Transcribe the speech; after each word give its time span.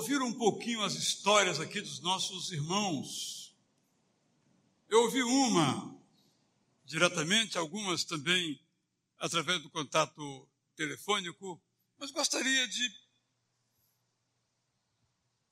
ouvir 0.00 0.22
um 0.22 0.32
pouquinho 0.32 0.82
as 0.82 0.94
histórias 0.94 1.60
aqui 1.60 1.78
dos 1.78 2.00
nossos 2.00 2.50
irmãos. 2.52 3.54
Eu 4.88 5.02
ouvi 5.02 5.22
uma 5.22 5.94
diretamente, 6.86 7.58
algumas 7.58 8.02
também 8.02 8.58
através 9.18 9.62
do 9.62 9.68
contato 9.68 10.48
telefônico, 10.74 11.62
mas 11.98 12.10
gostaria 12.10 12.66
de 12.66 12.90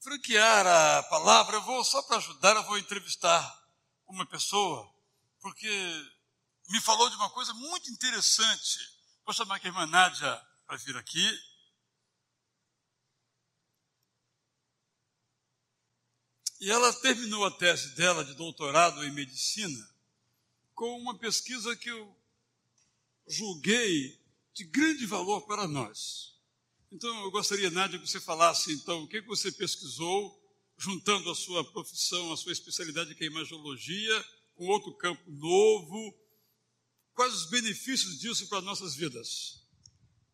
franquear 0.01 0.67
a 0.67 1.03
palavra. 1.03 1.57
Eu 1.57 1.63
vou, 1.63 1.85
só 1.85 2.01
para 2.05 2.17
ajudar, 2.17 2.57
eu 2.57 2.65
vou 2.65 2.79
entrevistar 2.79 3.69
uma 4.07 4.25
pessoa, 4.25 4.91
porque 5.43 5.69
me 6.71 6.81
falou 6.81 7.11
de 7.11 7.17
uma 7.17 7.29
coisa 7.29 7.53
muito 7.53 7.91
interessante. 7.91 8.79
Vou 9.27 9.35
chamar 9.35 9.57
aqui 9.57 9.67
a 9.67 9.71
irmã 9.71 9.85
Nádia 9.85 10.43
para 10.67 10.79
vir 10.79 10.97
aqui. 10.97 11.39
E 16.61 16.71
ela 16.71 16.93
terminou 16.93 17.45
a 17.45 17.51
tese 17.51 17.95
dela 17.95 18.25
de 18.25 18.35
doutorado 18.35 19.05
em 19.05 19.13
medicina 19.13 19.89
com 20.75 20.99
uma 20.99 21.19
pesquisa 21.19 21.75
que 21.77 21.89
eu 21.89 22.17
julguei 23.27 24.21
de 24.55 24.65
grande 24.65 25.07
valor 25.07 25.47
para 25.47 25.69
nós. 25.69 26.37
Então, 26.91 27.15
eu 27.23 27.31
gostaria, 27.31 27.71
Nádia, 27.71 27.99
que 27.99 28.09
você 28.09 28.21
falasse, 28.21 28.73
então, 28.73 29.03
o 29.03 29.09
que 29.09 29.21
você 29.21 29.53
pesquisou, 29.53 30.37
juntando 30.77 31.31
a 31.31 31.35
sua 31.35 31.65
profissão, 31.73 32.33
a 32.33 32.37
sua 32.37 32.53
especialidade, 32.53 33.15
que 33.15 33.25
é 33.25 33.27
imagiologia, 33.27 34.25
com 34.55 34.67
outro 34.67 34.97
campo 34.97 35.31
novo. 35.31 36.15
Quais 37.15 37.35
os 37.35 37.51
benefícios 37.51 38.19
disso 38.19 38.49
para 38.49 38.61
nossas 38.63 38.97
vidas? 38.97 39.65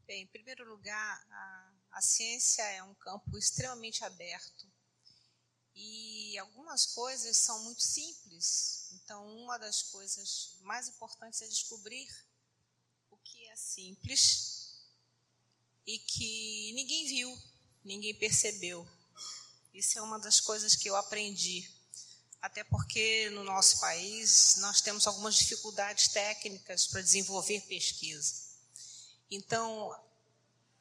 Bem, 0.06 0.22
em 0.22 0.27
primeiro 0.27 0.69
lugar, 0.69 1.27
a, 1.30 1.72
a 1.92 2.00
ciência 2.00 2.62
é 2.62 2.83
um 2.83 2.95
campo 2.95 3.36
extremamente 3.36 4.05
aberto 4.05 4.73
e 5.75 6.39
algumas 6.39 6.86
coisas 6.86 7.36
são 7.36 7.62
muito 7.64 7.83
simples. 7.83 8.89
Então, 8.92 9.27
uma 9.39 9.58
das 9.58 9.83
coisas 9.83 10.56
mais 10.62 10.89
importantes 10.89 11.42
é 11.42 11.48
descobrir 11.48 12.08
o 13.11 13.17
que 13.19 13.47
é 13.48 13.56
simples 13.56 14.75
e 15.86 15.98
que 15.98 16.72
ninguém 16.75 17.06
viu, 17.06 17.39
ninguém 17.84 18.14
percebeu. 18.14 18.89
Isso 19.72 19.98
é 19.98 20.02
uma 20.02 20.19
das 20.19 20.41
coisas 20.41 20.77
que 20.77 20.89
eu 20.89 20.97
aprendi. 20.97 21.69
Até 22.41 22.62
porque 22.62 23.30
no 23.30 23.42
nosso 23.42 23.80
país 23.80 24.56
nós 24.58 24.80
temos 24.80 25.06
algumas 25.06 25.34
dificuldades 25.34 26.08
técnicas 26.08 26.86
para 26.86 27.00
desenvolver 27.00 27.61
pesquisa. 27.62 28.34
Então, 29.30 29.91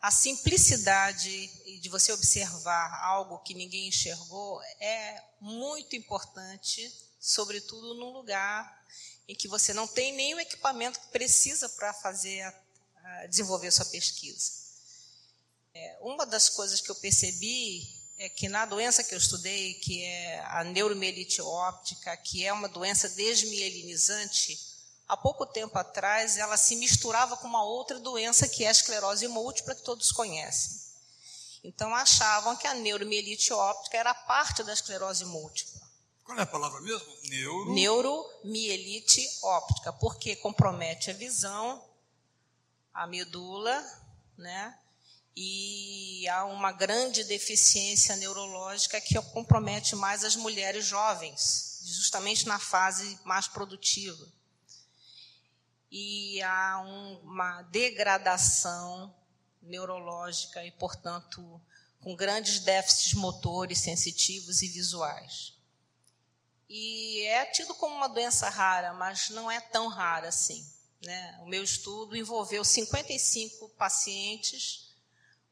a 0.03 0.11
simplicidade 0.11 1.47
de 1.79 1.87
você 1.87 2.11
observar 2.11 3.01
algo 3.05 3.39
que 3.39 3.53
ninguém 3.53 3.87
enxergou 3.87 4.61
é 4.77 5.23
muito 5.39 5.95
importante, 5.95 6.93
sobretudo 7.21 7.93
num 7.93 8.11
lugar 8.11 8.85
em 9.29 9.33
que 9.33 9.47
você 9.47 9.73
não 9.73 9.87
tem 9.87 10.11
nenhum 10.11 10.41
equipamento 10.41 10.99
que 10.99 11.07
precisa 11.07 11.69
para 11.69 11.93
fazer 11.93 12.53
desenvolver 13.29 13.71
sua 13.71 13.85
pesquisa. 13.85 14.51
É, 15.73 15.97
uma 16.01 16.25
das 16.25 16.49
coisas 16.49 16.81
que 16.81 16.91
eu 16.91 16.95
percebi 16.95 17.87
é 18.17 18.27
que 18.27 18.49
na 18.49 18.65
doença 18.65 19.05
que 19.05 19.13
eu 19.15 19.17
estudei, 19.17 19.75
que 19.75 20.03
é 20.03 20.41
a 20.47 20.65
neuromielite 20.65 21.41
óptica, 21.41 22.17
que 22.17 22.45
é 22.45 22.51
uma 22.51 22.67
doença 22.67 23.07
desmielinizante, 23.07 24.72
há 25.13 25.17
pouco 25.17 25.45
tempo 25.45 25.77
atrás, 25.77 26.37
ela 26.37 26.57
se 26.57 26.75
misturava 26.75 27.37
com 27.37 27.47
uma 27.47 27.63
outra 27.63 27.99
doença 27.99 28.47
que 28.47 28.63
é 28.63 28.67
a 28.67 28.71
esclerose 28.71 29.27
múltipla, 29.27 29.75
que 29.75 29.83
todos 29.83 30.11
conhecem. 30.11 30.81
Então, 31.63 31.93
achavam 31.95 32.55
que 32.55 32.67
a 32.67 32.73
neuromielite 32.73 33.53
óptica 33.53 33.97
era 33.97 34.13
parte 34.13 34.63
da 34.63 34.73
esclerose 34.73 35.23
múltipla. 35.25 35.81
Qual 36.23 36.37
é 36.37 36.41
a 36.41 36.45
palavra 36.45 36.81
mesmo? 36.81 37.07
Neuro... 37.23 37.73
Neuromielite 37.73 39.21
óptica, 39.43 39.93
porque 39.93 40.35
compromete 40.35 41.11
a 41.11 41.13
visão, 41.13 41.83
a 42.93 43.05
medula, 43.05 43.83
né? 44.37 44.77
E 45.35 46.27
há 46.27 46.45
uma 46.45 46.71
grande 46.71 47.23
deficiência 47.23 48.15
neurológica 48.15 48.99
que 48.99 49.19
compromete 49.31 49.95
mais 49.95 50.23
as 50.23 50.35
mulheres 50.35 50.85
jovens, 50.85 51.81
justamente 51.83 52.47
na 52.47 52.59
fase 52.59 53.19
mais 53.23 53.47
produtiva 53.47 54.25
e 55.95 56.41
há 56.41 56.81
um, 56.81 57.19
uma 57.19 57.61
degradação 57.61 59.13
neurológica 59.61 60.65
e, 60.65 60.71
portanto, 60.71 61.61
com 62.01 62.15
grandes 62.15 62.61
déficits 62.61 63.13
motores, 63.13 63.77
sensitivos 63.77 64.63
e 64.63 64.69
visuais. 64.69 65.53
E 66.67 67.21
é 67.27 67.45
tido 67.45 67.75
como 67.75 67.95
uma 67.95 68.09
doença 68.09 68.49
rara, 68.49 68.91
mas 68.95 69.29
não 69.29 69.51
é 69.51 69.61
tão 69.61 69.87
rara 69.87 70.29
assim. 70.29 70.67
Né? 71.05 71.37
O 71.43 71.45
meu 71.45 71.63
estudo 71.63 72.17
envolveu 72.17 72.65
55 72.65 73.69
pacientes, 73.69 74.95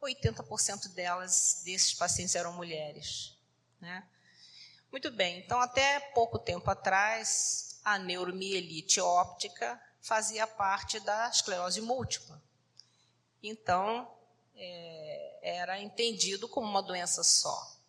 80% 0.01 0.87
delas, 0.95 1.61
desses 1.63 1.93
pacientes 1.93 2.33
eram 2.33 2.53
mulheres. 2.53 3.37
Né? 3.79 4.03
Muito 4.91 5.11
bem, 5.11 5.37
então 5.37 5.61
até 5.61 5.99
pouco 6.15 6.39
tempo 6.39 6.67
atrás, 6.67 7.79
a 7.83 7.99
neuromielite 7.99 8.99
óptica 8.99 9.79
fazia 10.01 10.47
parte 10.47 10.99
da 10.99 11.29
esclerose 11.29 11.81
múltipla. 11.81 12.41
Então, 13.41 14.11
é, 14.55 15.39
era 15.41 15.79
entendido 15.79 16.47
como 16.47 16.67
uma 16.67 16.81
doença 16.81 17.23
só. 17.23 17.79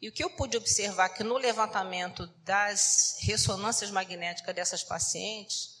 E 0.00 0.08
o 0.08 0.12
que 0.12 0.24
eu 0.24 0.30
pude 0.30 0.56
observar 0.56 1.10
que 1.10 1.22
no 1.22 1.36
levantamento 1.36 2.26
das 2.44 3.18
ressonâncias 3.20 3.90
magnéticas 3.90 4.54
dessas 4.54 4.82
pacientes, 4.82 5.80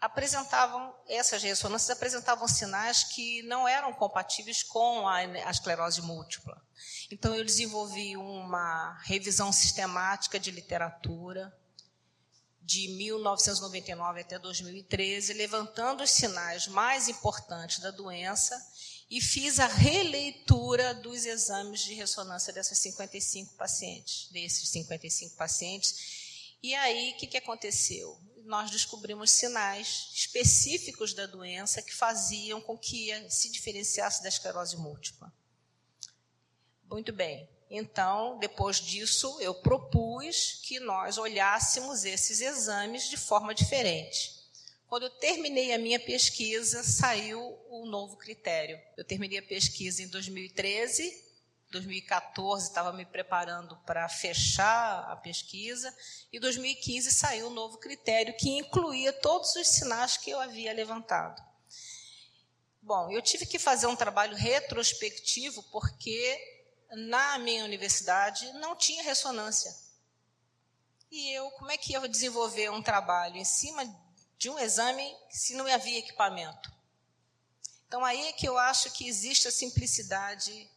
apresentavam, 0.00 0.94
essas 1.08 1.42
ressonâncias 1.42 1.90
apresentavam 1.90 2.48
sinais 2.48 3.04
que 3.04 3.42
não 3.42 3.68
eram 3.68 3.92
compatíveis 3.92 4.62
com 4.62 5.06
a, 5.06 5.16
a 5.16 5.50
esclerose 5.50 6.00
múltipla. 6.00 6.62
Então, 7.10 7.34
eu 7.34 7.44
desenvolvi 7.44 8.16
uma 8.16 8.98
revisão 9.02 9.52
sistemática 9.52 10.38
de 10.38 10.50
literatura, 10.50 11.52
de 12.70 12.86
1999 12.86 14.20
até 14.20 14.38
2013, 14.38 15.32
levantando 15.32 16.04
os 16.04 16.10
sinais 16.12 16.68
mais 16.68 17.08
importantes 17.08 17.80
da 17.80 17.90
doença 17.90 18.56
e 19.10 19.20
fiz 19.20 19.58
a 19.58 19.66
releitura 19.66 20.94
dos 20.94 21.26
exames 21.26 21.80
de 21.80 21.94
ressonância 21.94 22.52
dessas 22.52 22.78
55 22.78 23.54
pacientes, 23.54 24.28
desses 24.30 24.68
55 24.68 25.34
pacientes. 25.34 26.54
E 26.62 26.72
aí, 26.76 27.10
o 27.10 27.16
que, 27.16 27.26
que 27.26 27.38
aconteceu? 27.38 28.16
Nós 28.44 28.70
descobrimos 28.70 29.32
sinais 29.32 30.08
específicos 30.14 31.12
da 31.12 31.26
doença 31.26 31.82
que 31.82 31.92
faziam 31.92 32.60
com 32.60 32.78
que 32.78 33.10
se 33.28 33.50
diferenciasse 33.50 34.22
da 34.22 34.28
esclerose 34.28 34.76
múltipla. 34.76 35.32
Muito 36.88 37.12
bem. 37.12 37.48
Então, 37.70 38.36
depois 38.38 38.80
disso, 38.80 39.38
eu 39.40 39.54
propus 39.54 40.60
que 40.64 40.80
nós 40.80 41.18
olhássemos 41.18 42.04
esses 42.04 42.40
exames 42.40 43.08
de 43.08 43.16
forma 43.16 43.54
diferente. 43.54 44.40
Quando 44.88 45.04
eu 45.04 45.10
terminei 45.10 45.72
a 45.72 45.78
minha 45.78 46.00
pesquisa, 46.00 46.82
saiu 46.82 47.40
o 47.68 47.86
novo 47.86 48.16
critério. 48.16 48.76
Eu 48.96 49.04
terminei 49.04 49.38
a 49.38 49.42
pesquisa 49.42 50.02
em 50.02 50.08
2013, 50.08 51.30
2014 51.70 52.66
estava 52.66 52.92
me 52.92 53.06
preparando 53.06 53.76
para 53.86 54.08
fechar 54.08 55.08
a 55.08 55.14
pesquisa, 55.14 55.96
e 56.32 56.40
2015 56.40 57.12
saiu 57.12 57.46
o 57.46 57.50
novo 57.50 57.78
critério 57.78 58.36
que 58.36 58.50
incluía 58.50 59.12
todos 59.12 59.54
os 59.54 59.68
sinais 59.68 60.16
que 60.16 60.30
eu 60.30 60.40
havia 60.40 60.72
levantado. 60.72 61.40
Bom, 62.82 63.12
eu 63.12 63.22
tive 63.22 63.46
que 63.46 63.60
fazer 63.60 63.86
um 63.86 63.94
trabalho 63.94 64.34
retrospectivo 64.34 65.62
porque 65.70 66.49
na 66.90 67.38
minha 67.38 67.64
universidade 67.64 68.52
não 68.54 68.76
tinha 68.76 69.02
ressonância. 69.02 69.74
E 71.10 71.32
eu, 71.32 71.50
como 71.52 71.70
é 71.70 71.76
que 71.76 71.92
ia 71.92 72.08
desenvolver 72.08 72.70
um 72.70 72.82
trabalho 72.82 73.36
em 73.36 73.44
cima 73.44 73.84
de 74.38 74.48
um 74.48 74.58
exame 74.58 75.16
se 75.28 75.54
não 75.54 75.66
havia 75.66 75.98
equipamento? 75.98 76.72
Então, 77.86 78.04
aí 78.04 78.28
é 78.28 78.32
que 78.32 78.48
eu 78.48 78.56
acho 78.56 78.92
que 78.92 79.08
existe 79.08 79.48
a 79.48 79.50
simplicidade 79.50 80.70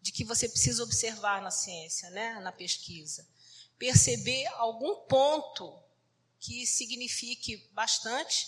de 0.00 0.12
que 0.12 0.24
você 0.24 0.48
precisa 0.48 0.84
observar 0.84 1.42
na 1.42 1.50
ciência, 1.50 2.10
né, 2.10 2.38
na 2.40 2.52
pesquisa. 2.52 3.26
Perceber 3.76 4.46
algum 4.58 5.06
ponto 5.06 5.82
que 6.38 6.66
signifique 6.66 7.56
bastante, 7.72 8.46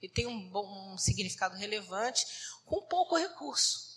que 0.00 0.08
tem 0.08 0.26
um, 0.26 0.48
bom, 0.48 0.94
um 0.94 0.96
significado 0.96 1.56
relevante, 1.56 2.24
com 2.64 2.80
pouco 2.82 3.16
recurso. 3.16 3.93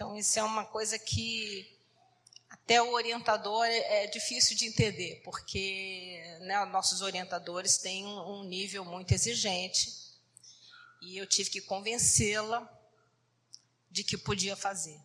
Então, 0.00 0.16
isso 0.16 0.38
é 0.38 0.42
uma 0.42 0.64
coisa 0.64 0.98
que 0.98 1.70
até 2.48 2.80
o 2.80 2.94
orientador 2.94 3.66
é, 3.66 4.04
é 4.04 4.06
difícil 4.06 4.56
de 4.56 4.64
entender, 4.64 5.20
porque 5.22 6.18
né, 6.40 6.64
nossos 6.64 7.02
orientadores 7.02 7.76
têm 7.76 8.06
um 8.06 8.42
nível 8.44 8.82
muito 8.82 9.12
exigente 9.12 9.92
e 11.02 11.18
eu 11.18 11.26
tive 11.26 11.50
que 11.50 11.60
convencê-la 11.60 12.66
de 13.90 14.02
que 14.02 14.16
podia 14.16 14.56
fazer. 14.56 14.98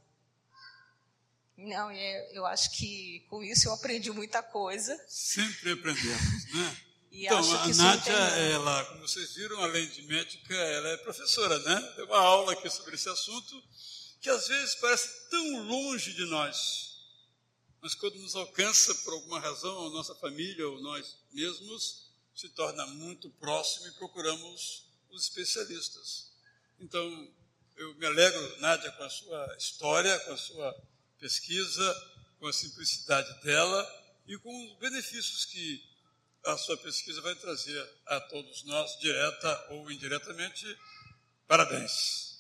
Não, 1.58 1.92
eu 1.92 2.46
acho 2.46 2.72
que 2.72 3.20
com 3.30 3.44
isso 3.44 3.68
eu 3.68 3.74
aprendi 3.74 4.10
muita 4.12 4.42
coisa. 4.42 4.98
Sempre 5.10 5.74
aprendemos, 5.74 6.54
né? 6.54 6.78
Então, 7.12 7.38
a 7.54 7.68
Nádia, 7.68 8.14
tem- 8.14 8.52
ela, 8.54 8.86
como 8.86 9.02
vocês 9.02 9.34
viram, 9.34 9.60
além 9.62 9.90
de 9.90 10.04
médica, 10.04 10.54
ela 10.56 10.88
é 10.88 10.98
professora, 11.00 11.60
né? 11.60 11.94
Deu 11.98 12.06
uma 12.06 12.18
aula 12.18 12.54
aqui 12.54 12.70
sobre 12.70 12.96
esse 12.96 13.10
assunto 13.10 13.62
que 14.26 14.30
às 14.32 14.48
vezes 14.48 14.74
parece 14.74 15.30
tão 15.30 15.68
longe 15.68 16.12
de 16.14 16.26
nós, 16.26 16.96
mas 17.80 17.94
quando 17.94 18.16
nos 18.16 18.36
alcança 18.36 18.96
por 19.04 19.14
alguma 19.14 19.40
razão, 19.40 19.86
a 19.86 19.90
nossa 19.92 20.16
família 20.16 20.68
ou 20.68 20.82
nós 20.82 21.16
mesmos, 21.32 22.10
se 22.34 22.50
torna 22.50 22.88
muito 22.88 23.30
próximo 23.30 23.86
e 23.86 23.92
procuramos 23.92 24.88
os 25.12 25.26
especialistas. 25.26 26.32
Então, 26.80 27.32
eu 27.76 27.94
me 27.94 28.06
alegro, 28.08 28.62
Nádia, 28.62 28.92
com 28.94 29.04
a 29.04 29.10
sua 29.12 29.56
história, 29.60 30.20
com 30.22 30.34
a 30.34 30.38
sua 30.38 30.76
pesquisa, 31.20 32.12
com 32.40 32.48
a 32.48 32.54
simplicidade 32.54 33.32
dela 33.44 33.88
e 34.26 34.40
com 34.40 34.72
os 34.72 34.80
benefícios 34.80 35.46
que 35.46 35.88
a 36.46 36.58
sua 36.58 36.78
pesquisa 36.78 37.22
vai 37.22 37.36
trazer 37.36 37.88
a 38.08 38.20
todos 38.22 38.64
nós, 38.64 38.98
direta 39.00 39.68
ou 39.70 39.92
indiretamente. 39.92 40.66
Parabéns. 41.48 42.35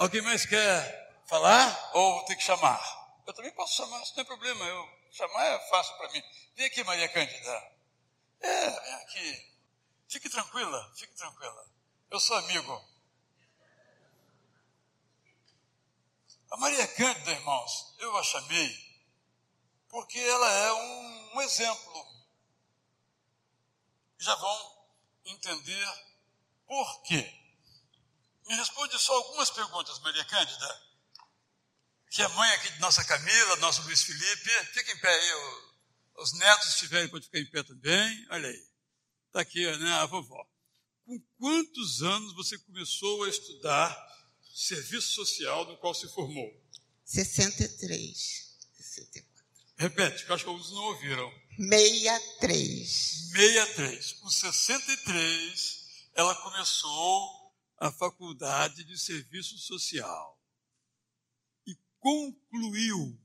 Alguém 0.00 0.22
mais 0.22 0.46
quer 0.46 1.22
falar 1.26 1.90
ou 1.92 2.14
vou 2.14 2.24
ter 2.24 2.34
que 2.34 2.42
chamar? 2.42 2.80
Eu 3.26 3.34
também 3.34 3.52
posso 3.52 3.76
chamar, 3.76 3.98
não 3.98 4.22
é 4.22 4.24
problema. 4.24 4.64
Eu 4.64 4.88
chamar 5.10 5.44
é 5.44 5.68
fácil 5.68 5.94
para 5.98 6.10
mim. 6.12 6.22
Vem 6.56 6.64
aqui, 6.64 6.82
Maria 6.84 7.06
Cândida. 7.06 7.72
É, 8.40 8.70
vem 8.70 8.94
aqui. 8.94 9.52
Fique 10.08 10.30
tranquila, 10.30 10.90
fique 10.96 11.12
tranquila. 11.12 11.70
Eu 12.10 12.18
sou 12.18 12.34
amigo. 12.38 12.82
A 16.50 16.56
Maria 16.56 16.88
Cândida, 16.88 17.32
irmãos, 17.32 17.94
eu 17.98 18.16
a 18.16 18.22
chamei 18.22 19.04
porque 19.90 20.18
ela 20.18 20.50
é 20.50 20.72
um, 20.72 21.36
um 21.36 21.42
exemplo. 21.42 22.06
Já 24.16 24.34
vão 24.34 24.86
entender 25.26 25.86
por 26.66 27.02
quê. 27.02 27.39
Me 28.50 28.56
responde 28.56 28.98
só 28.98 29.14
algumas 29.14 29.48
perguntas, 29.48 30.00
Maria 30.00 30.24
Cândida. 30.24 30.82
Que 32.10 32.20
é 32.20 32.26
mãe 32.30 32.50
aqui 32.50 32.72
de 32.72 32.80
nossa 32.80 33.04
Camila, 33.04 33.56
nosso 33.58 33.80
Luiz 33.82 34.02
Felipe. 34.02 34.50
Fica 34.72 34.90
em 34.90 34.98
pé 34.98 35.08
aí. 35.08 35.32
Os 36.16 36.32
netos, 36.32 36.72
se 36.72 36.78
tiverem, 36.80 37.08
podem 37.08 37.26
ficar 37.26 37.38
em 37.38 37.46
pé 37.46 37.62
também. 37.62 38.26
Olha 38.28 38.48
aí. 38.48 38.66
Está 39.28 39.42
aqui 39.42 39.64
né, 39.76 39.92
a 39.92 40.06
vovó. 40.06 40.44
Com 41.06 41.20
quantos 41.38 42.02
anos 42.02 42.34
você 42.34 42.58
começou 42.58 43.22
a 43.22 43.28
estudar 43.28 43.96
serviço 44.52 45.12
social 45.12 45.64
no 45.66 45.76
qual 45.76 45.94
se 45.94 46.08
formou? 46.08 46.52
63. 47.04 48.58
64. 48.78 49.44
Repete, 49.76 50.24
que 50.24 50.30
eu 50.30 50.34
acho 50.34 50.42
que 50.42 50.50
alguns 50.50 50.72
não 50.72 50.82
ouviram. 50.86 51.32
63. 51.56 53.30
63. 53.30 54.12
Com 54.14 54.28
63, 54.28 55.84
ela 56.16 56.34
começou 56.34 57.39
a 57.80 57.90
faculdade 57.90 58.84
de 58.84 58.98
serviço 58.98 59.56
social 59.56 60.38
e 61.66 61.74
concluiu. 61.98 63.18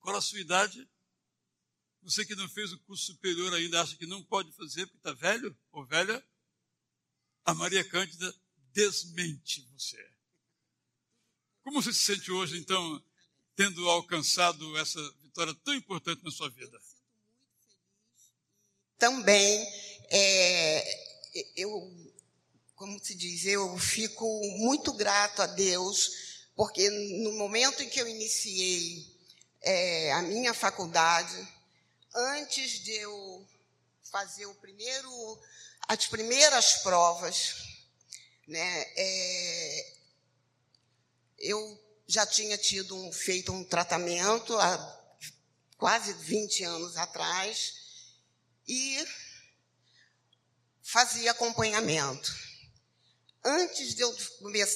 Qual 0.00 0.16
a 0.16 0.20
sua 0.20 0.40
idade? 0.40 0.90
Você 2.02 2.26
que 2.26 2.34
não 2.34 2.48
fez 2.48 2.72
o 2.72 2.78
curso 2.80 3.12
superior 3.12 3.54
ainda 3.54 3.80
acha 3.80 3.96
que 3.96 4.06
não 4.06 4.20
pode 4.24 4.50
fazer 4.52 4.84
porque 4.86 4.98
está 4.98 5.12
velho 5.12 5.56
ou 5.70 5.86
velha? 5.86 6.26
A 7.44 7.54
Maria 7.54 7.88
Cândida 7.88 8.34
desmente 8.72 9.62
você. 9.72 10.12
Como 11.62 11.80
você 11.80 11.92
se 11.92 12.02
sente 12.02 12.32
hoje, 12.32 12.58
então, 12.58 13.04
tendo 13.54 13.88
alcançado 13.88 14.76
essa 14.78 15.00
vitória 15.20 15.54
tão 15.62 15.74
importante 15.74 16.24
na 16.24 16.30
sua 16.32 16.50
vida? 16.50 16.80
Também, 18.98 19.66
é, 20.10 21.09
eu, 21.56 22.12
como 22.74 23.02
se 23.02 23.14
diz, 23.14 23.44
eu 23.46 23.76
fico 23.78 24.26
muito 24.58 24.92
grato 24.92 25.42
a 25.42 25.46
Deus, 25.46 26.46
porque 26.56 26.88
no 26.90 27.32
momento 27.32 27.82
em 27.82 27.88
que 27.88 28.00
eu 28.00 28.08
iniciei 28.08 29.06
é, 29.60 30.12
a 30.12 30.22
minha 30.22 30.54
faculdade, 30.54 31.48
antes 32.14 32.80
de 32.80 32.92
eu 32.92 33.46
fazer 34.10 34.46
o 34.46 34.54
primeiro, 34.56 35.40
as 35.88 36.06
primeiras 36.06 36.82
provas, 36.82 37.54
né, 38.46 38.86
é, 38.96 39.94
eu 41.38 41.80
já 42.06 42.26
tinha 42.26 42.58
tido 42.58 42.96
um, 42.96 43.12
feito 43.12 43.52
um 43.52 43.64
tratamento 43.64 44.56
há 44.58 45.00
quase 45.78 46.12
20 46.12 46.64
anos 46.64 46.96
atrás 46.96 47.74
e 48.66 48.98
fazia 50.90 51.30
acompanhamento. 51.30 52.34
Antes 53.44 53.94
de 53.94 54.02
eu 54.02 54.14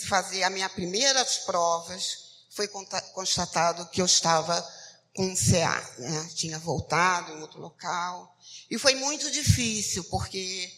fazer 0.07 0.43
as 0.45 0.53
minhas 0.53 0.73
primeiras 0.73 1.39
provas, 1.39 2.47
foi 2.51 2.69
constatado 3.13 3.89
que 3.91 4.01
eu 4.01 4.07
estava 4.07 4.61
com 5.15 5.35
CA, 5.35 5.95
né? 5.99 6.31
tinha 6.35 6.59
voltado 6.59 7.33
em 7.33 7.41
outro 7.41 7.61
local. 7.61 8.37
E 8.71 8.79
foi 8.79 8.95
muito 8.95 9.31
difícil, 9.31 10.05
porque 10.05 10.73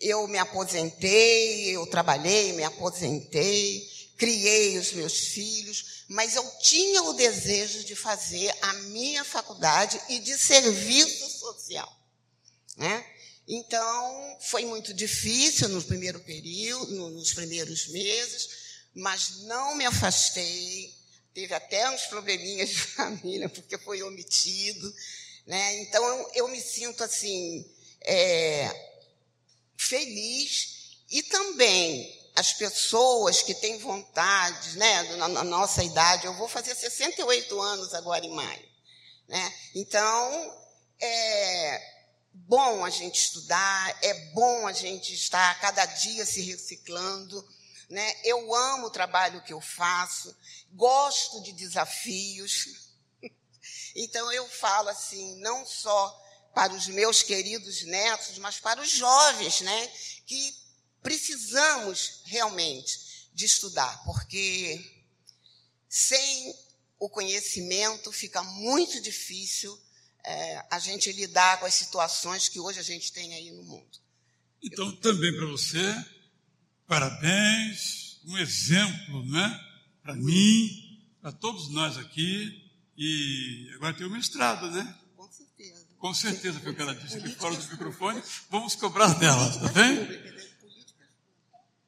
eu 0.00 0.26
me 0.26 0.38
aposentei, 0.38 1.74
eu 1.74 1.86
trabalhei, 1.86 2.52
me 2.52 2.64
aposentei, 2.64 3.88
criei 4.16 4.76
os 4.76 4.92
meus 4.92 5.18
filhos, 5.28 6.04
mas 6.08 6.34
eu 6.34 6.44
tinha 6.58 7.02
o 7.04 7.14
desejo 7.14 7.84
de 7.84 7.94
fazer 7.94 8.52
a 8.60 8.72
minha 8.74 9.24
faculdade 9.24 10.00
e 10.08 10.18
de 10.18 10.36
serviço 10.36 11.30
social. 11.38 11.90
Né? 12.76 13.19
Então, 13.52 14.38
foi 14.42 14.64
muito 14.64 14.94
difícil 14.94 15.68
no 15.70 15.82
primeiro 15.82 16.20
período, 16.20 16.94
no- 16.94 17.10
nos 17.10 17.34
primeiros 17.34 17.88
meses, 17.88 18.48
mas 18.94 19.40
não 19.40 19.74
me 19.74 19.84
afastei. 19.84 20.94
Teve 21.34 21.52
até 21.52 21.90
uns 21.90 22.02
probleminhas 22.02 22.68
de 22.68 22.76
família, 22.94 23.48
porque 23.48 23.76
foi 23.76 24.04
omitido. 24.04 24.94
Né? 25.48 25.80
Então, 25.80 26.00
eu, 26.04 26.30
eu 26.34 26.48
me 26.48 26.60
sinto 26.60 27.02
assim, 27.02 27.68
é, 28.02 28.70
feliz 29.76 31.00
e 31.10 31.20
também 31.24 32.20
as 32.36 32.52
pessoas 32.52 33.42
que 33.42 33.52
têm 33.54 33.78
vontade, 33.78 34.78
né, 34.78 35.02
na, 35.16 35.26
na 35.26 35.42
nossa 35.42 35.82
idade, 35.82 36.24
eu 36.24 36.34
vou 36.34 36.46
fazer 36.46 36.76
68 36.76 37.60
anos 37.60 37.92
agora 37.94 38.24
em 38.24 38.30
maio, 38.30 38.68
né? 39.28 39.54
Então, 39.74 40.56
é 41.00 41.99
bom 42.32 42.84
a 42.84 42.90
gente 42.90 43.20
estudar, 43.20 43.98
é 44.02 44.14
bom 44.32 44.66
a 44.66 44.72
gente 44.72 45.14
estar 45.14 45.60
cada 45.60 45.84
dia 45.84 46.24
se 46.24 46.40
reciclando, 46.42 47.46
né? 47.88 48.20
Eu 48.24 48.54
amo 48.54 48.86
o 48.86 48.90
trabalho 48.90 49.42
que 49.42 49.52
eu 49.52 49.60
faço, 49.60 50.34
gosto 50.72 51.42
de 51.42 51.52
desafios. 51.52 52.88
Então 53.94 54.32
eu 54.32 54.48
falo 54.48 54.88
assim, 54.88 55.40
não 55.40 55.66
só 55.66 56.16
para 56.54 56.72
os 56.72 56.86
meus 56.86 57.22
queridos 57.22 57.82
netos, 57.82 58.38
mas 58.38 58.58
para 58.58 58.80
os 58.80 58.88
jovens, 58.88 59.60
né, 59.60 59.92
que 60.26 60.56
precisamos 61.02 62.22
realmente 62.24 63.28
de 63.34 63.44
estudar, 63.44 64.02
porque 64.04 64.80
sem 65.88 66.54
o 67.00 67.08
conhecimento 67.08 68.12
fica 68.12 68.42
muito 68.42 69.00
difícil 69.00 69.78
é, 70.24 70.66
a 70.70 70.78
gente 70.78 71.12
lidar 71.12 71.58
com 71.58 71.66
as 71.66 71.74
situações 71.74 72.48
que 72.48 72.60
hoje 72.60 72.78
a 72.78 72.82
gente 72.82 73.12
tem 73.12 73.34
aí 73.34 73.50
no 73.50 73.62
mundo. 73.62 73.98
Então, 74.62 74.94
também 74.96 75.34
para 75.34 75.46
você, 75.46 76.04
parabéns, 76.86 78.20
um 78.24 78.36
exemplo, 78.36 79.24
né? 79.26 79.60
Para 80.02 80.14
mim, 80.14 80.68
para 81.20 81.32
todos 81.32 81.70
nós 81.70 81.96
aqui. 81.96 82.68
E 82.96 83.70
agora 83.76 83.94
tem 83.94 84.06
o 84.06 84.10
mestrado, 84.10 84.70
né? 84.70 84.98
Com 85.16 85.30
certeza. 85.32 85.86
Com 85.98 86.14
certeza 86.14 86.60
foi 86.60 86.72
o 86.72 86.74
que 86.74 86.82
ela 86.82 86.94
disse 86.94 87.16
aqui 87.16 87.30
fora 87.30 87.56
do 87.56 87.68
microfone. 87.68 88.22
Vamos 88.50 88.74
cobrar 88.74 89.14
dela, 89.14 89.50
tá 89.58 89.68
bem? 89.68 90.40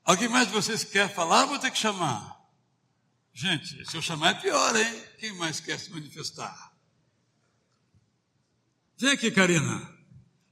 Alguém 0.05 0.29
mais 0.29 0.47
de 0.49 0.53
vocês 0.53 0.85
quer 0.85 1.15
falar? 1.15 1.47
Vou 1.47 1.59
ter 1.59 1.71
que 1.71 1.79
chamar. 1.79 2.41
Gente, 3.33 3.85
se 3.89 3.97
eu 3.97 4.03
chamar 4.03 4.31
é 4.31 4.41
pior, 4.41 4.77
hein? 4.77 5.05
Quem 5.19 5.33
mais 5.35 5.61
quer 5.61 5.79
se 5.79 5.91
manifestar? 5.91 6.72
Vem 8.99 9.11
aqui, 9.11 9.31
Karina. 9.31 9.91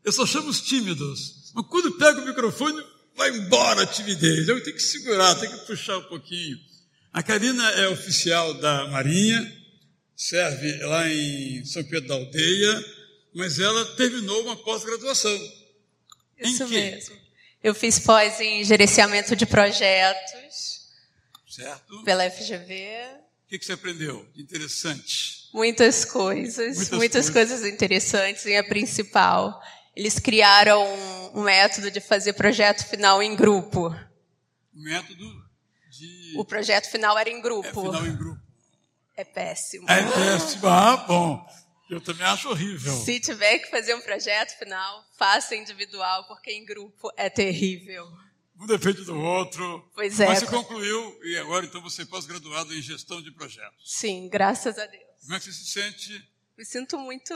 Eu 0.05 0.13
só 0.13 0.27
chamo 0.27 0.49
os 0.49 0.61
tímidos. 0.61 1.53
Mas 1.55 1.67
quando 1.67 1.93
pega 1.99 2.21
o 2.21 2.27
microfone, 2.27 2.83
vai 3.17 3.31
embora 3.31 3.83
a 3.83 3.87
timidez. 3.87 4.49
Eu 4.49 4.63
tenho 4.63 4.77
que 4.77 4.83
segurar, 4.83 5.35
tenho 5.37 5.59
que 5.59 5.67
puxar 5.67 5.99
um 5.99 6.05
pouquinho. 6.05 6.59
A 7.13 7.23
Karina 7.23 7.69
é 7.73 7.89
oficial 7.89 8.55
da 8.55 8.87
Marinha, 8.89 9.57
serve 10.17 10.77
lá 10.85 11.09
em 11.09 11.65
São 11.65 11.83
Pedro 11.85 12.09
da 12.09 12.15
Aldeia, 12.15 12.85
mas 13.35 13.59
ela 13.59 13.85
terminou 13.97 14.43
uma 14.43 14.57
pós-graduação. 14.57 15.37
Isso 16.39 16.67
mesmo. 16.69 17.19
Eu 17.63 17.75
fiz 17.75 17.99
pós 17.99 18.41
em 18.41 18.65
gerenciamento 18.65 19.37
de 19.37 19.45
projetos 19.45 20.81
Certo? 21.49 22.03
pela 22.05 22.31
FGV. 22.31 23.20
Que, 23.51 23.59
que 23.59 23.67
você 23.67 23.73
aprendeu 23.73 24.25
de 24.33 24.43
interessante? 24.43 25.51
Muitas 25.53 26.05
coisas, 26.05 26.77
muitas, 26.77 26.91
muitas 26.91 27.31
coisas. 27.31 27.59
coisas. 27.61 27.75
interessantes. 27.75 28.47
E 28.47 28.57
a 28.57 28.63
principal, 28.63 29.61
eles 29.97 30.21
criaram 30.21 30.87
um, 30.87 31.41
um 31.41 31.43
método 31.43 31.91
de 31.91 32.01
fazer 32.01 32.35
projeto 32.35 32.87
final 32.87 33.21
em 33.21 33.35
grupo. 33.35 33.93
Método 34.73 35.25
de... 35.91 36.35
O 36.37 36.45
projeto 36.45 36.89
final 36.91 37.19
era 37.19 37.29
em 37.29 37.43
grupo. 37.43 37.67
É 37.67 37.73
final 37.73 38.07
em 38.07 38.17
grupo. 38.17 38.41
É 39.17 39.25
péssimo. 39.25 39.91
É 39.91 40.03
péssimo. 40.03 40.69
Ah, 40.69 40.97
bom. 40.97 41.45
Eu 41.91 42.01
também 42.01 42.25
acho 42.25 42.49
horrível. 42.49 42.95
Se 42.99 43.19
tiver 43.19 43.59
que 43.59 43.69
fazer 43.69 43.95
um 43.97 44.01
projeto 44.01 44.57
final, 44.57 45.05
faça 45.19 45.57
individual, 45.57 46.25
porque 46.29 46.53
em 46.53 46.65
grupo 46.65 47.11
é 47.17 47.29
terrível. 47.29 48.07
Um 48.61 48.67
depende 48.67 49.05
do 49.05 49.19
outro. 49.19 49.91
Pois 49.95 50.21
é. 50.21 50.27
Mas 50.27 50.41
você 50.41 50.47
concluiu 50.47 51.19
e 51.25 51.39
agora 51.39 51.65
então 51.65 51.81
você 51.81 52.03
é 52.03 52.05
pós-graduado 52.05 52.75
em 52.75 52.83
gestão 52.83 53.23
de 53.23 53.31
projetos. 53.33 53.79
Sim, 53.85 54.29
graças 54.29 54.79
a 54.79 54.87
Deus. 54.87 55.05
Como 55.23 55.35
é 55.35 55.39
que 55.39 55.47
você 55.47 55.53
se 55.53 55.67
sente? 55.67 56.29
Me 56.59 56.65
sinto 56.65 56.99
muito. 56.99 57.33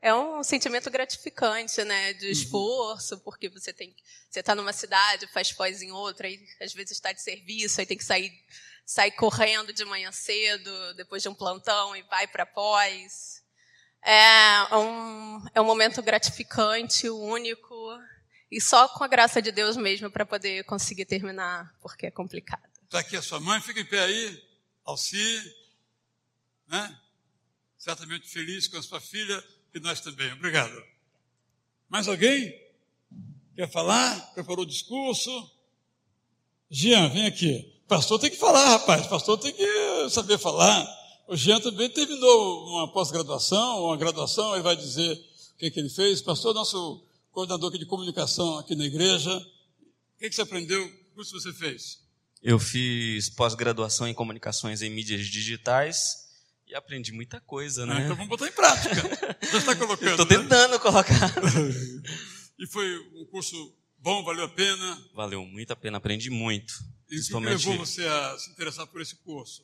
É 0.00 0.14
um 0.14 0.44
sentimento 0.44 0.88
gratificante, 0.88 1.82
né? 1.82 2.12
De 2.12 2.26
uhum. 2.26 2.32
esforço, 2.32 3.18
porque 3.20 3.48
você 3.48 3.72
tem. 3.72 3.94
Você 4.30 4.40
está 4.40 4.54
numa 4.54 4.72
cidade, 4.72 5.26
faz 5.32 5.52
pós 5.52 5.82
em 5.82 5.90
outra, 5.90 6.28
aí 6.28 6.40
às 6.60 6.72
vezes 6.72 6.92
está 6.92 7.12
de 7.12 7.20
serviço, 7.20 7.80
aí 7.80 7.86
tem 7.86 7.96
que 7.98 8.04
sair 8.04 8.32
sai 8.84 9.10
correndo 9.10 9.72
de 9.72 9.84
manhã 9.84 10.12
cedo, 10.12 10.94
depois 10.94 11.22
de 11.22 11.28
um 11.28 11.34
plantão, 11.34 11.96
e 11.96 12.02
vai 12.02 12.26
para 12.26 12.44
pós. 12.44 13.42
É 14.02 14.76
um, 14.76 15.42
é 15.54 15.60
um 15.60 15.64
momento 15.64 16.02
gratificante, 16.02 17.08
único, 17.08 17.74
e 18.50 18.60
só 18.60 18.88
com 18.88 19.04
a 19.04 19.08
graça 19.08 19.40
de 19.40 19.50
Deus 19.50 19.76
mesmo 19.76 20.10
para 20.10 20.24
poder 20.24 20.64
conseguir 20.64 21.04
terminar, 21.04 21.74
porque 21.80 22.06
é 22.06 22.10
complicado. 22.10 22.62
Está 22.84 23.00
aqui 23.00 23.16
a 23.16 23.22
sua 23.22 23.40
mãe, 23.40 23.60
fica 23.60 23.80
em 23.80 23.84
pé 23.84 24.00
aí, 24.00 24.42
Alci, 24.84 25.54
né? 26.68 27.00
certamente 27.84 28.26
feliz 28.26 28.66
com 28.66 28.78
a 28.78 28.82
sua 28.82 29.00
filha, 29.00 29.44
e 29.74 29.80
nós 29.80 30.00
também. 30.00 30.32
Obrigado. 30.32 30.82
Mais 31.88 32.08
alguém? 32.08 32.54
Quer 33.54 33.70
falar? 33.70 34.32
Preparou 34.32 34.64
o 34.64 34.68
discurso? 34.68 35.50
Jean, 36.70 37.08
vem 37.10 37.26
aqui. 37.26 37.82
Pastor 37.86 38.18
tem 38.18 38.30
que 38.30 38.38
falar, 38.38 38.70
rapaz. 38.70 39.06
Pastor 39.06 39.38
tem 39.38 39.52
que 39.52 40.10
saber 40.10 40.38
falar. 40.38 40.86
O 41.28 41.36
Jean 41.36 41.60
também 41.60 41.90
terminou 41.90 42.68
uma 42.68 42.90
pós-graduação, 42.90 43.84
uma 43.84 43.96
graduação, 43.96 44.54
ele 44.54 44.62
vai 44.62 44.76
dizer 44.76 45.12
o 45.54 45.58
que, 45.58 45.70
que 45.70 45.78
ele 45.78 45.90
fez. 45.90 46.22
Pastor, 46.22 46.54
nosso 46.54 47.03
coordenador 47.34 47.68
aqui 47.68 47.78
de 47.78 47.86
comunicação 47.86 48.58
aqui 48.58 48.76
na 48.76 48.84
igreja. 48.84 49.36
O 49.36 50.18
que, 50.18 50.28
que 50.28 50.34
você 50.34 50.42
aprendeu? 50.42 50.82
O 50.84 51.22
que 51.22 51.32
você 51.32 51.52
fez? 51.52 51.98
Eu 52.40 52.58
fiz 52.58 53.28
pós-graduação 53.28 54.06
em 54.06 54.14
comunicações 54.14 54.82
em 54.82 54.90
mídias 54.90 55.26
digitais 55.26 56.24
e 56.66 56.74
aprendi 56.74 57.10
muita 57.12 57.40
coisa, 57.40 57.84
né? 57.84 57.94
Ah, 57.96 58.00
então 58.02 58.16
vamos 58.16 58.28
botar 58.28 58.46
em 58.46 58.52
prática. 58.52 58.94
Já 59.50 59.58
está 59.58 59.74
colocando. 59.74 60.10
Estou 60.10 60.26
né? 60.26 60.36
tentando 60.38 60.72
né? 60.72 60.78
colocar. 60.78 61.34
e 62.58 62.66
foi 62.68 62.98
um 63.16 63.26
curso 63.26 63.56
bom, 63.98 64.22
valeu 64.22 64.44
a 64.44 64.48
pena? 64.48 65.04
Valeu 65.14 65.44
muito 65.44 65.72
a 65.72 65.76
pena, 65.76 65.98
aprendi 65.98 66.30
muito. 66.30 66.72
E 67.10 67.18
o 67.18 67.24
que 67.24 67.46
levou 67.46 67.78
você 67.78 68.06
a 68.06 68.38
se 68.38 68.50
interessar 68.52 68.86
por 68.86 69.00
esse 69.00 69.16
curso? 69.16 69.62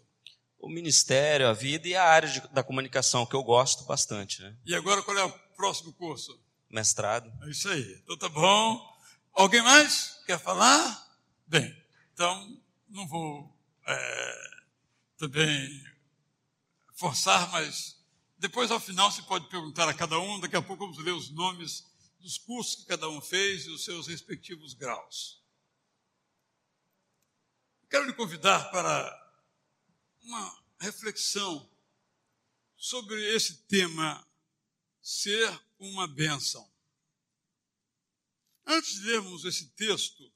O 0.58 0.68
ministério, 0.68 1.46
a 1.46 1.52
vida 1.52 1.88
e 1.88 1.94
a 1.94 2.04
área 2.04 2.28
de, 2.28 2.40
da 2.52 2.62
comunicação, 2.62 3.24
que 3.24 3.34
eu 3.34 3.42
gosto 3.42 3.84
bastante. 3.84 4.42
Né? 4.42 4.56
E 4.66 4.74
agora 4.74 5.02
qual 5.02 5.16
é 5.16 5.24
o 5.24 5.32
próximo 5.56 5.92
curso? 5.92 6.38
Mestrado. 6.70 7.32
É 7.42 7.50
isso 7.50 7.68
aí. 7.68 8.00
Então 8.04 8.16
tá 8.16 8.28
bom. 8.28 8.98
Alguém 9.32 9.60
mais 9.62 10.22
quer 10.24 10.38
falar? 10.38 11.08
Bem, 11.46 11.76
então 12.14 12.62
não 12.88 13.06
vou 13.08 13.58
é, 13.86 14.50
também 15.16 15.84
forçar, 16.94 17.50
mas 17.50 17.98
depois 18.38 18.70
ao 18.70 18.78
final 18.78 19.10
se 19.10 19.22
pode 19.22 19.48
perguntar 19.48 19.88
a 19.88 19.94
cada 19.94 20.18
um. 20.18 20.38
Daqui 20.38 20.54
a 20.54 20.62
pouco 20.62 20.84
vamos 20.84 21.02
ler 21.02 21.12
os 21.12 21.30
nomes 21.30 21.90
dos 22.20 22.38
cursos 22.38 22.76
que 22.76 22.86
cada 22.86 23.08
um 23.08 23.20
fez 23.20 23.66
e 23.66 23.70
os 23.70 23.84
seus 23.84 24.06
respectivos 24.06 24.72
graus. 24.74 25.42
Quero 27.88 28.04
lhe 28.04 28.12
convidar 28.12 28.70
para 28.70 29.34
uma 30.22 30.62
reflexão 30.78 31.68
sobre 32.76 33.34
esse 33.34 33.64
tema, 33.64 34.24
ser 35.02 35.60
uma 35.80 36.06
bênção. 36.06 36.70
Antes 38.66 39.00
de 39.00 39.06
lermos 39.06 39.44
esse 39.44 39.70
texto, 39.70 40.32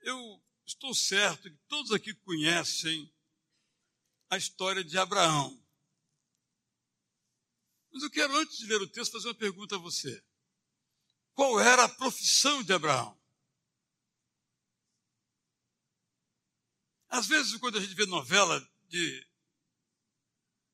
eu 0.00 0.44
estou 0.66 0.94
certo 0.94 1.50
que 1.50 1.56
todos 1.68 1.92
aqui 1.92 2.12
conhecem 2.12 3.10
a 4.28 4.36
história 4.36 4.82
de 4.82 4.98
Abraão. 4.98 5.64
Mas 7.92 8.02
eu 8.02 8.10
quero, 8.10 8.36
antes 8.36 8.58
de 8.58 8.66
ler 8.66 8.82
o 8.82 8.88
texto, 8.88 9.12
fazer 9.12 9.28
uma 9.28 9.34
pergunta 9.34 9.76
a 9.76 9.78
você. 9.78 10.22
Qual 11.32 11.60
era 11.60 11.84
a 11.84 11.88
profissão 11.88 12.62
de 12.62 12.72
Abraão? 12.72 13.18
Às 17.08 17.26
vezes, 17.26 17.56
quando 17.58 17.78
a 17.78 17.80
gente 17.80 17.94
vê 17.94 18.04
novela 18.04 18.60
de 18.88 19.26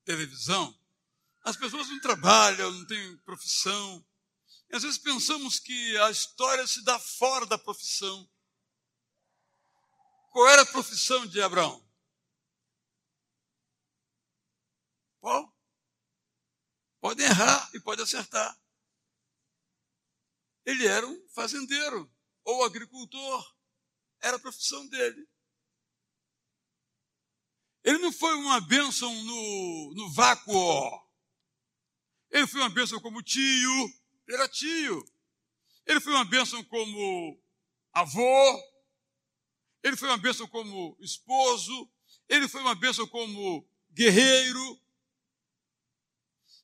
televisão, 0.05 0.77
as 1.43 1.57
pessoas 1.57 1.89
não 1.89 2.01
trabalham, 2.01 2.71
não 2.71 2.87
têm 2.87 3.17
profissão. 3.19 4.07
E 4.71 4.77
às 4.77 4.83
vezes 4.83 4.99
pensamos 4.99 5.59
que 5.59 5.99
a 5.99 6.11
história 6.11 6.67
se 6.67 6.83
dá 6.85 6.99
fora 6.99 7.47
da 7.47 7.59
profissão. 7.59 8.29
Qual 10.31 10.49
era 10.49 10.63
a 10.63 10.67
profissão 10.67 11.27
de 11.27 11.43
Abraão? 11.43 11.87
Qual? 15.21 15.55
Pode 17.01 17.23
errar 17.23 17.71
e 17.75 17.81
pode 17.81 18.01
acertar. 18.01 18.59
Ele 20.65 20.87
era 20.87 21.07
um 21.07 21.29
fazendeiro 21.31 22.11
ou 22.45 22.65
agricultor. 22.65 23.57
Era 24.21 24.37
a 24.37 24.41
profissão 24.41 24.87
dele. 24.89 25.29
Ele 27.83 27.99
não 27.99 28.13
foi 28.13 28.33
uma 28.35 28.61
bênção 28.61 29.13
no, 29.25 29.95
no 29.97 30.13
vácuo. 30.13 31.02
Ele 32.33 32.47
foi 32.47 32.61
uma 32.61 32.71
bênção 32.71 32.99
como 32.99 33.23
tio, 33.23 34.03
ele 34.27 34.37
era 34.37 34.49
tio. 34.49 35.05
Ele 35.87 36.01
foi 36.01 36.15
uma 36.15 36.25
bênção 36.25 36.65
como 36.65 37.39
avô. 37.93 38.73
Ele 39.83 39.97
foi 39.97 40.09
uma 40.09 40.17
bênção 40.17 40.49
como 40.49 40.97
esposo. 41.01 41.91
Ele 42.29 42.49
foi 42.49 42.63
uma 42.63 42.75
bênção 42.75 43.07
como 43.07 43.69
guerreiro. 43.91 44.81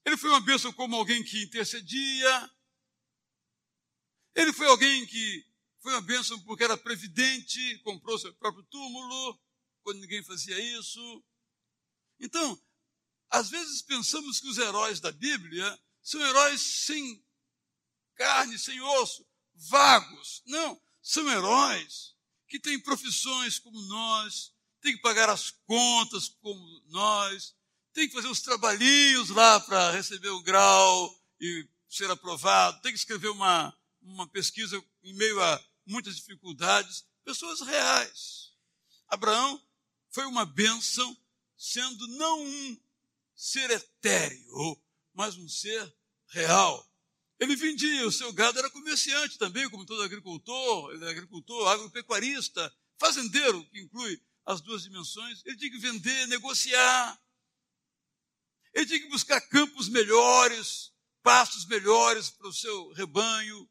Ele 0.04 0.16
foi 0.16 0.30
uma 0.30 0.40
bênção 0.40 0.72
como 0.72 0.96
alguém 0.96 1.22
que 1.22 1.42
intercedia. 1.42 2.50
Ele 4.34 4.52
foi 4.54 4.68
alguém 4.68 5.04
que 5.04 5.44
foi 5.80 5.92
uma 5.92 6.00
bênção 6.00 6.40
porque 6.44 6.64
era 6.64 6.78
previdente, 6.78 7.78
comprou 7.80 8.18
seu 8.18 8.32
próprio 8.34 8.64
túmulo 8.64 9.38
quando 9.82 10.00
ninguém 10.00 10.22
fazia 10.22 10.58
isso. 10.78 11.24
Então, 12.20 12.58
às 13.30 13.50
vezes 13.50 13.82
pensamos 13.82 14.40
que 14.40 14.48
os 14.48 14.58
heróis 14.58 15.00
da 15.00 15.12
Bíblia 15.12 15.78
são 16.02 16.20
heróis 16.20 16.60
sem 16.60 17.22
carne, 18.14 18.58
sem 18.58 18.80
osso, 18.80 19.26
vagos. 19.54 20.42
Não, 20.46 20.80
são 21.02 21.28
heróis 21.30 22.14
que 22.48 22.58
têm 22.58 22.80
profissões 22.80 23.58
como 23.58 23.80
nós, 23.82 24.52
têm 24.80 24.96
que 24.96 25.02
pagar 25.02 25.28
as 25.28 25.50
contas 25.66 26.28
como 26.40 26.82
nós, 26.86 27.54
têm 27.92 28.08
que 28.08 28.14
fazer 28.14 28.28
os 28.28 28.40
trabalhinhos 28.40 29.28
lá 29.30 29.60
para 29.60 29.90
receber 29.90 30.30
o 30.30 30.42
grau 30.42 31.14
e 31.40 31.68
ser 31.88 32.10
aprovado, 32.10 32.80
tem 32.80 32.92
que 32.92 32.98
escrever 32.98 33.28
uma, 33.28 33.76
uma 34.02 34.26
pesquisa 34.28 34.82
em 35.02 35.14
meio 35.14 35.42
a 35.42 35.64
muitas 35.86 36.16
dificuldades. 36.16 37.04
Pessoas 37.24 37.60
reais. 37.60 38.52
Abraão 39.08 39.62
foi 40.10 40.24
uma 40.26 40.44
bênção, 40.44 41.16
sendo 41.56 42.06
não 42.08 42.42
um 42.42 42.80
ser 43.38 43.70
etéreo, 43.70 44.82
mas 45.14 45.36
um 45.36 45.48
ser 45.48 45.96
real. 46.26 46.84
Ele 47.38 47.54
vendia, 47.54 48.04
o 48.04 48.10
seu 48.10 48.32
gado 48.32 48.58
era 48.58 48.68
comerciante 48.68 49.38
também, 49.38 49.70
como 49.70 49.86
todo 49.86 50.02
agricultor, 50.02 50.90
ele 50.90 51.04
é 51.04 51.10
agricultor, 51.10 51.68
agropecuarista, 51.68 52.76
fazendeiro, 52.98 53.64
que 53.70 53.80
inclui 53.80 54.20
as 54.44 54.60
duas 54.60 54.82
dimensões. 54.82 55.40
Ele 55.46 55.56
tinha 55.56 55.70
que 55.70 55.78
vender, 55.78 56.26
negociar. 56.26 57.22
Ele 58.74 58.86
tinha 58.86 59.00
que 59.00 59.08
buscar 59.08 59.40
campos 59.42 59.88
melhores, 59.88 60.92
pastos 61.22 61.64
melhores 61.66 62.30
para 62.30 62.48
o 62.48 62.52
seu 62.52 62.92
rebanho. 62.92 63.70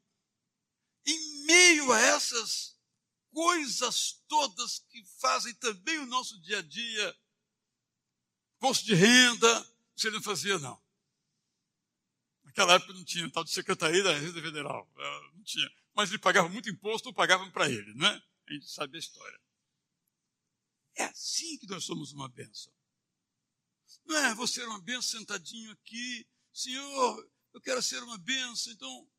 Em 1.06 1.46
meio 1.46 1.92
a 1.92 2.00
essas 2.00 2.78
coisas 3.32 4.24
todas 4.30 4.80
que 4.90 5.04
fazem 5.20 5.54
também 5.56 6.00
o 6.00 6.06
nosso 6.06 6.40
dia 6.40 6.60
a 6.60 6.62
dia. 6.62 7.18
Posto 8.60 8.86
de 8.86 8.94
renda, 8.94 9.74
você 9.96 10.10
não 10.10 10.22
fazia, 10.22 10.58
não. 10.60 10.82
Naquela 12.44 12.74
época 12.74 12.94
não 12.94 13.04
tinha 13.04 13.30
tal 13.30 13.44
de 13.44 13.52
Secretaria 13.52 14.04
da 14.04 14.14
Receita 14.14 14.42
Federal. 14.42 14.90
É, 14.98 15.22
não 15.36 15.44
tinha. 15.44 15.70
Mas 15.94 16.10
ele 16.10 16.20
pagava 16.20 16.50
muito 16.50 16.70
imposto, 16.70 17.14
pagavam 17.14 17.52
para 17.52 17.70
ele, 17.70 17.94
não 17.94 18.08
é? 18.08 18.24
A 18.48 18.54
gente 18.54 18.70
sabe 18.70 18.98
a 18.98 19.00
história. 19.00 19.40
É 20.96 21.04
assim 21.04 21.58
que 21.58 21.68
nós 21.68 21.84
somos 21.84 22.12
uma 22.12 22.28
bênção. 22.30 22.74
Não 24.06 24.18
é, 24.18 24.34
vou 24.34 24.48
ser 24.48 24.66
uma 24.68 24.80
benção 24.82 25.20
sentadinho 25.20 25.72
aqui. 25.72 26.28
Senhor, 26.54 27.30
eu 27.54 27.62
quero 27.62 27.82
ser 27.82 28.02
uma 28.04 28.18
benção. 28.18 28.72
Então, 28.74 29.10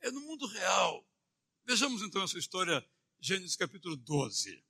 é 0.00 0.10
no 0.10 0.20
mundo 0.20 0.46
real. 0.46 1.06
Vejamos 1.64 2.02
então 2.02 2.22
essa 2.22 2.38
história, 2.38 2.86
Gênesis 3.20 3.56
capítulo 3.56 3.96
12. 3.96 4.64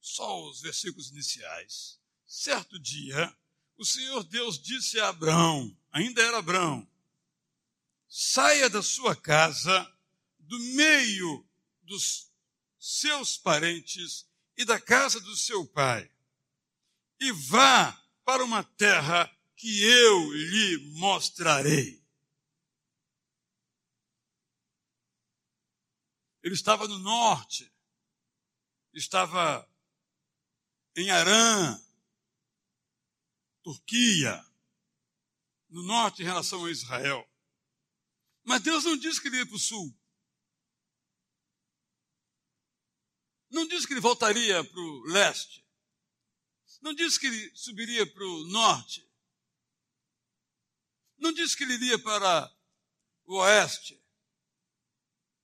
Só 0.00 0.48
os 0.48 0.60
versículos 0.60 1.10
iniciais. 1.10 1.99
Certo 2.32 2.78
dia, 2.78 3.36
o 3.76 3.84
Senhor 3.84 4.22
Deus 4.22 4.56
disse 4.56 5.00
a 5.00 5.08
Abraão, 5.08 5.76
ainda 5.90 6.22
era 6.22 6.38
Abraão, 6.38 6.88
saia 8.06 8.70
da 8.70 8.80
sua 8.84 9.16
casa, 9.16 9.98
do 10.38 10.56
meio 10.76 11.44
dos 11.82 12.32
seus 12.78 13.36
parentes 13.36 14.30
e 14.56 14.64
da 14.64 14.80
casa 14.80 15.18
do 15.18 15.36
seu 15.36 15.66
pai, 15.66 16.08
e 17.18 17.32
vá 17.32 18.00
para 18.24 18.44
uma 18.44 18.62
terra 18.62 19.28
que 19.56 19.82
eu 19.82 20.32
lhe 20.32 20.76
mostrarei. 21.00 22.00
Ele 26.44 26.54
estava 26.54 26.86
no 26.86 27.00
norte, 27.00 27.68
estava 28.94 29.68
em 30.94 31.10
Arã, 31.10 31.89
Turquia, 33.70 34.44
no 35.68 35.84
norte 35.84 36.22
em 36.22 36.24
relação 36.24 36.64
a 36.64 36.70
Israel. 36.70 37.24
Mas 38.42 38.62
Deus 38.62 38.84
não 38.84 38.96
disse 38.96 39.20
que 39.20 39.28
ele 39.28 39.36
ia 39.36 39.46
para 39.46 39.54
o 39.54 39.60
sul. 39.60 39.96
Não 43.48 43.66
disse 43.68 43.86
que 43.86 43.92
ele 43.92 44.00
voltaria 44.00 44.64
para 44.64 44.80
o 44.80 45.02
leste. 45.04 45.64
Não 46.80 46.92
disse 46.94 47.20
que 47.20 47.26
ele 47.26 47.56
subiria 47.56 48.10
para 48.12 48.24
o 48.24 48.44
norte. 48.48 49.08
Não 51.16 51.32
disse 51.32 51.56
que 51.56 51.62
ele 51.62 51.74
iria 51.74 51.98
para 51.98 52.52
o 53.26 53.36
oeste. 53.36 54.02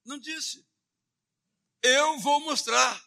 Não 0.05 0.19
disse. 0.19 0.67
Eu 1.83 2.19
vou 2.19 2.41
mostrar. 2.41 3.05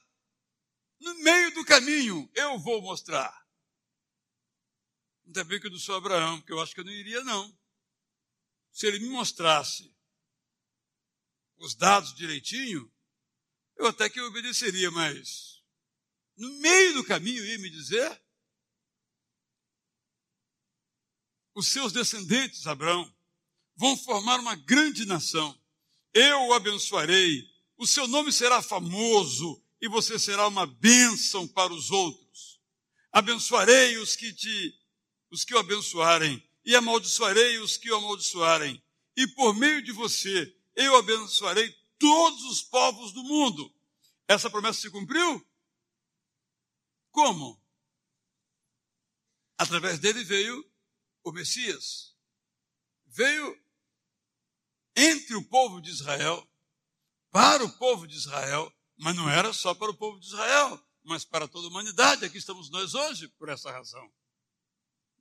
No 0.99 1.13
meio 1.15 1.53
do 1.53 1.65
caminho, 1.65 2.29
eu 2.35 2.59
vou 2.59 2.81
mostrar. 2.81 3.38
Ainda 5.29 5.43
bem 5.43 5.59
que 5.59 5.67
eu 5.67 5.71
não 5.71 5.77
sou 5.77 5.93
Abraão, 5.93 6.39
porque 6.39 6.51
eu 6.51 6.59
acho 6.59 6.74
que 6.74 6.79
eu 6.79 6.86
não 6.86 6.91
iria, 6.91 7.24
não. 7.24 7.55
Se 8.71 8.88
ele 8.88 8.98
me 8.98 9.09
mostrasse 9.09 9.95
os 11.57 11.75
dados 11.75 12.15
direitinho, 12.15 12.91
eu 13.77 13.86
até 13.86 14.09
que 14.09 14.19
obedeceria, 14.21 14.89
mas 14.89 15.63
no 16.36 16.50
meio 16.55 16.95
do 16.95 17.03
caminho 17.03 17.45
ia 17.45 17.59
me 17.59 17.69
dizer 17.69 18.19
os 21.53 21.67
seus 21.67 21.93
descendentes, 21.93 22.65
Abraão, 22.65 23.15
vão 23.75 23.95
formar 23.98 24.39
uma 24.39 24.55
grande 24.55 25.05
nação. 25.05 25.55
Eu 26.12 26.48
o 26.48 26.53
abençoarei, 26.53 27.48
o 27.77 27.86
seu 27.86 28.07
nome 28.07 28.31
será 28.31 28.63
famoso 28.63 29.63
e 29.79 29.88
você 29.88 30.17
será 30.17 30.48
uma 30.48 30.65
bênção 30.65 31.48
para 31.48 31.71
os 31.71 31.91
outros. 31.91 32.59
Abençoarei 33.12 33.95
os 34.00 34.15
que 34.15 34.33
te 34.33 34.78
os 35.31 35.43
que 35.43 35.53
o 35.53 35.59
abençoarem, 35.59 36.44
e 36.65 36.75
amaldiçoarei 36.75 37.59
os 37.59 37.77
que 37.77 37.92
o 37.92 37.96
amaldiçoarem. 37.96 38.81
E 39.15 39.27
por 39.27 39.55
meio 39.55 39.81
de 39.81 39.92
você, 39.92 40.55
eu 40.75 40.96
abençoarei 40.96 41.70
todos 41.98 42.44
os 42.46 42.61
povos 42.61 43.11
do 43.11 43.24
mundo. 43.24 43.74
Essa 44.27 44.50
promessa 44.50 44.81
se 44.81 44.92
cumpriu? 44.92 45.46
Como? 47.11 47.61
Através 49.57 50.00
dele 50.00 50.24
veio 50.24 50.63
o 51.24 51.31
Messias. 51.31 52.15
Veio 53.07 53.59
entre 54.96 55.35
o 55.35 55.44
povo 55.44 55.81
de 55.81 55.89
Israel, 55.89 56.48
para 57.31 57.63
o 57.63 57.77
povo 57.77 58.07
de 58.07 58.15
Israel, 58.15 58.72
mas 58.98 59.15
não 59.15 59.29
era 59.29 59.53
só 59.53 59.74
para 59.74 59.92
o 59.92 59.98
povo 59.98 60.20
de 60.20 60.27
Israel, 60.27 60.85
mas 61.03 61.25
para 61.25 61.48
toda 61.48 61.68
a 61.68 61.70
humanidade. 61.70 62.25
Aqui 62.25 62.37
estamos 62.37 62.70
nós 62.70 62.94
hoje 62.94 63.27
por 63.29 63.50
essa 63.50 63.72
razão. 63.72 64.11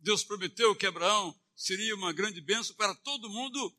Deus 0.01 0.25
prometeu 0.25 0.75
que 0.77 0.87
Abraão 0.87 1.39
seria 1.55 1.95
uma 1.95 2.13
grande 2.13 2.41
bênção 2.41 2.75
para 2.77 2.95
todo 2.95 3.31
mundo 3.31 3.77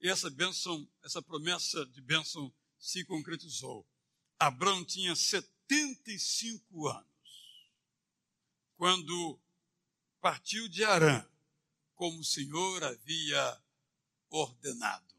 e 0.00 0.08
essa 0.08 0.30
bênção, 0.30 0.88
essa 1.02 1.20
promessa 1.22 1.84
de 1.86 2.00
bênção 2.00 2.52
se 2.78 3.04
concretizou. 3.04 3.86
Abraão 4.38 4.84
tinha 4.84 5.14
75 5.14 6.88
anos 6.88 7.10
quando 8.76 9.38
partiu 10.20 10.66
de 10.66 10.82
Arã, 10.82 11.22
como 11.94 12.18
o 12.18 12.24
Senhor 12.24 12.82
havia 12.82 13.62
ordenado. 14.30 15.14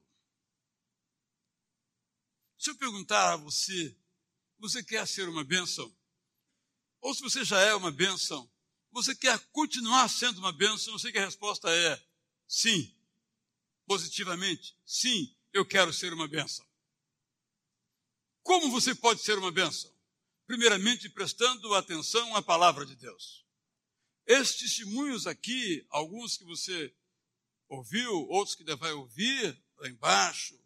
Se 2.58 2.72
eu 2.72 2.76
perguntar 2.76 3.34
a 3.34 3.38
você, 3.38 3.96
você 4.58 4.84
quer 4.84 5.08
ser 5.08 5.30
uma 5.30 5.44
bênção? 5.44 5.96
Ou 7.02 7.14
se 7.14 7.22
você 7.22 7.44
já 7.46 7.60
é 7.60 7.76
uma 7.76 7.92
bênção, 7.92 8.50
você 8.92 9.16
quer 9.16 9.40
continuar 9.52 10.10
sendo 10.10 10.40
uma 10.40 10.52
bênção? 10.52 10.94
Eu 10.94 11.00
sei 11.00 11.12
que 11.12 11.18
a 11.18 11.26
resposta 11.26 11.70
é 11.70 12.02
sim, 12.48 12.94
positivamente. 13.86 14.78
Sim, 14.86 15.36
eu 15.54 15.66
quero 15.66 15.94
ser 15.94 16.14
uma 16.14 16.28
bênção. 16.28 16.66
Como 18.44 18.70
você 18.70 18.94
pode 18.94 19.22
ser 19.22 19.38
uma 19.38 19.52
bênção? 19.52 19.92
Primeiramente, 20.46 21.10
prestando 21.10 21.74
atenção 21.74 22.36
à 22.36 22.42
palavra 22.42 22.86
de 22.86 22.96
Deus. 22.96 23.46
Esses 24.26 24.58
testemunhos 24.58 25.28
aqui, 25.28 25.86
alguns 25.90 26.38
que 26.38 26.44
você 26.44 26.94
ouviu, 27.70 28.28
outros 28.28 28.56
que 28.56 28.64
vai 28.76 28.92
ouvir 28.92 29.58
lá 29.78 29.88
embaixo, 29.88 30.60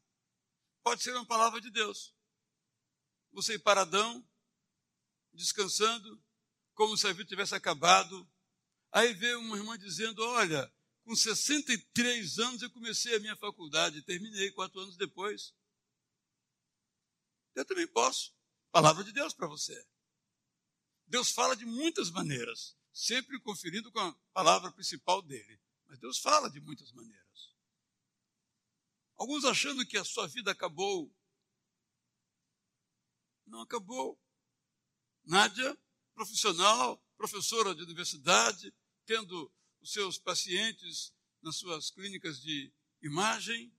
pode 0.83 1.03
ser 1.03 1.13
uma 1.13 1.25
palavra 1.25 1.61
de 1.61 1.69
Deus. 1.69 2.15
Você 3.31 3.59
paradão, 3.59 4.27
descansando, 5.33 6.23
como 6.75 6.95
se 6.97 7.07
a 7.07 7.13
vida 7.13 7.27
tivesse 7.27 7.55
acabado. 7.55 8.29
Aí 8.91 9.13
vê 9.13 9.33
uma 9.35 9.57
irmã 9.57 9.77
dizendo: 9.77 10.23
Olha, 10.23 10.71
com 11.03 11.15
63 11.15 12.39
anos 12.39 12.61
eu 12.61 12.69
comecei 12.69 13.15
a 13.15 13.19
minha 13.19 13.35
faculdade, 13.35 14.03
terminei 14.03 14.51
quatro 14.51 14.79
anos 14.79 14.95
depois. 14.97 15.55
Eu 17.55 17.65
também 17.65 17.87
posso. 17.87 18.35
Palavra 18.71 19.03
de 19.03 19.11
Deus 19.13 19.33
para 19.33 19.47
você. 19.47 19.87
Deus 21.07 21.31
fala 21.31 21.55
de 21.55 21.65
muitas 21.65 22.09
maneiras, 22.11 22.77
sempre 22.91 23.39
conferindo 23.39 23.91
com 23.91 23.99
a 23.99 24.13
palavra 24.33 24.71
principal 24.71 25.21
dele. 25.21 25.61
Mas 25.87 25.99
Deus 25.99 26.19
fala 26.19 26.49
de 26.49 26.59
muitas 26.59 26.91
maneiras. 26.91 27.55
Alguns 29.15 29.45
achando 29.45 29.85
que 29.85 29.97
a 29.97 30.03
sua 30.03 30.27
vida 30.27 30.51
acabou. 30.51 31.13
Não 33.45 33.61
acabou. 33.61 34.19
Nádia 35.23 35.77
profissional, 36.15 36.97
professora 37.17 37.75
de 37.75 37.83
universidade, 37.83 38.73
tendo 39.05 39.51
os 39.81 39.91
seus 39.91 40.17
pacientes 40.17 41.13
nas 41.41 41.57
suas 41.57 41.91
clínicas 41.91 42.41
de 42.41 42.73
imagem. 43.03 43.71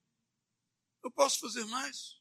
Eu 1.02 1.10
posso 1.10 1.40
fazer 1.40 1.64
mais. 1.64 2.20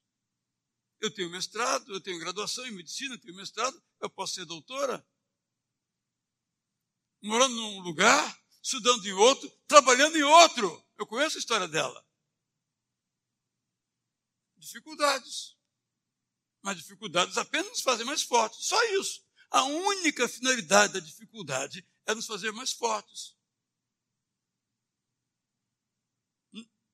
Eu 0.99 1.13
tenho 1.13 1.29
mestrado, 1.29 1.93
eu 1.93 2.01
tenho 2.01 2.19
graduação 2.19 2.65
em 2.65 2.71
medicina, 2.71 3.17
tenho 3.19 3.35
mestrado, 3.35 3.79
eu 3.99 4.09
posso 4.09 4.35
ser 4.35 4.45
doutora. 4.45 5.05
Morando 7.21 7.55
num 7.55 7.79
lugar, 7.81 8.43
estudando 8.61 9.05
em 9.05 9.13
outro, 9.13 9.49
trabalhando 9.67 10.15
em 10.15 10.23
outro. 10.23 10.83
Eu 10.97 11.05
conheço 11.05 11.37
a 11.37 11.39
história 11.39 11.67
dela. 11.67 12.05
Dificuldades. 14.57 15.55
Mas 16.61 16.77
dificuldades 16.77 17.37
apenas 17.37 17.69
nos 17.69 17.81
fazem 17.81 18.05
mais 18.05 18.23
fortes. 18.23 18.65
Só 18.65 18.81
isso. 18.99 19.24
A 19.49 19.63
única 19.63 20.27
finalidade 20.27 20.93
da 20.93 20.99
dificuldade 20.99 21.87
é 22.05 22.13
nos 22.13 22.25
fazer 22.25 22.51
mais 22.51 22.71
fortes. 22.71 23.35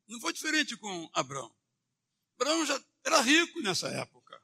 Não 0.07 0.19
foi 0.19 0.33
diferente 0.33 0.75
com 0.75 1.09
Abraão. 1.13 1.55
Abraão 2.35 2.65
já 2.65 2.83
era 3.03 3.21
rico 3.21 3.61
nessa 3.61 3.87
época. 3.87 4.43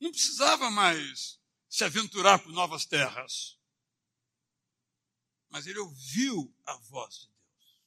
Não 0.00 0.10
precisava 0.10 0.70
mais 0.70 1.38
se 1.68 1.84
aventurar 1.84 2.38
por 2.38 2.50
novas 2.50 2.86
terras. 2.86 3.58
Mas 5.48 5.66
ele 5.66 5.78
ouviu 5.78 6.56
a 6.64 6.74
voz 6.76 7.14
de 7.16 7.28
Deus. 7.28 7.80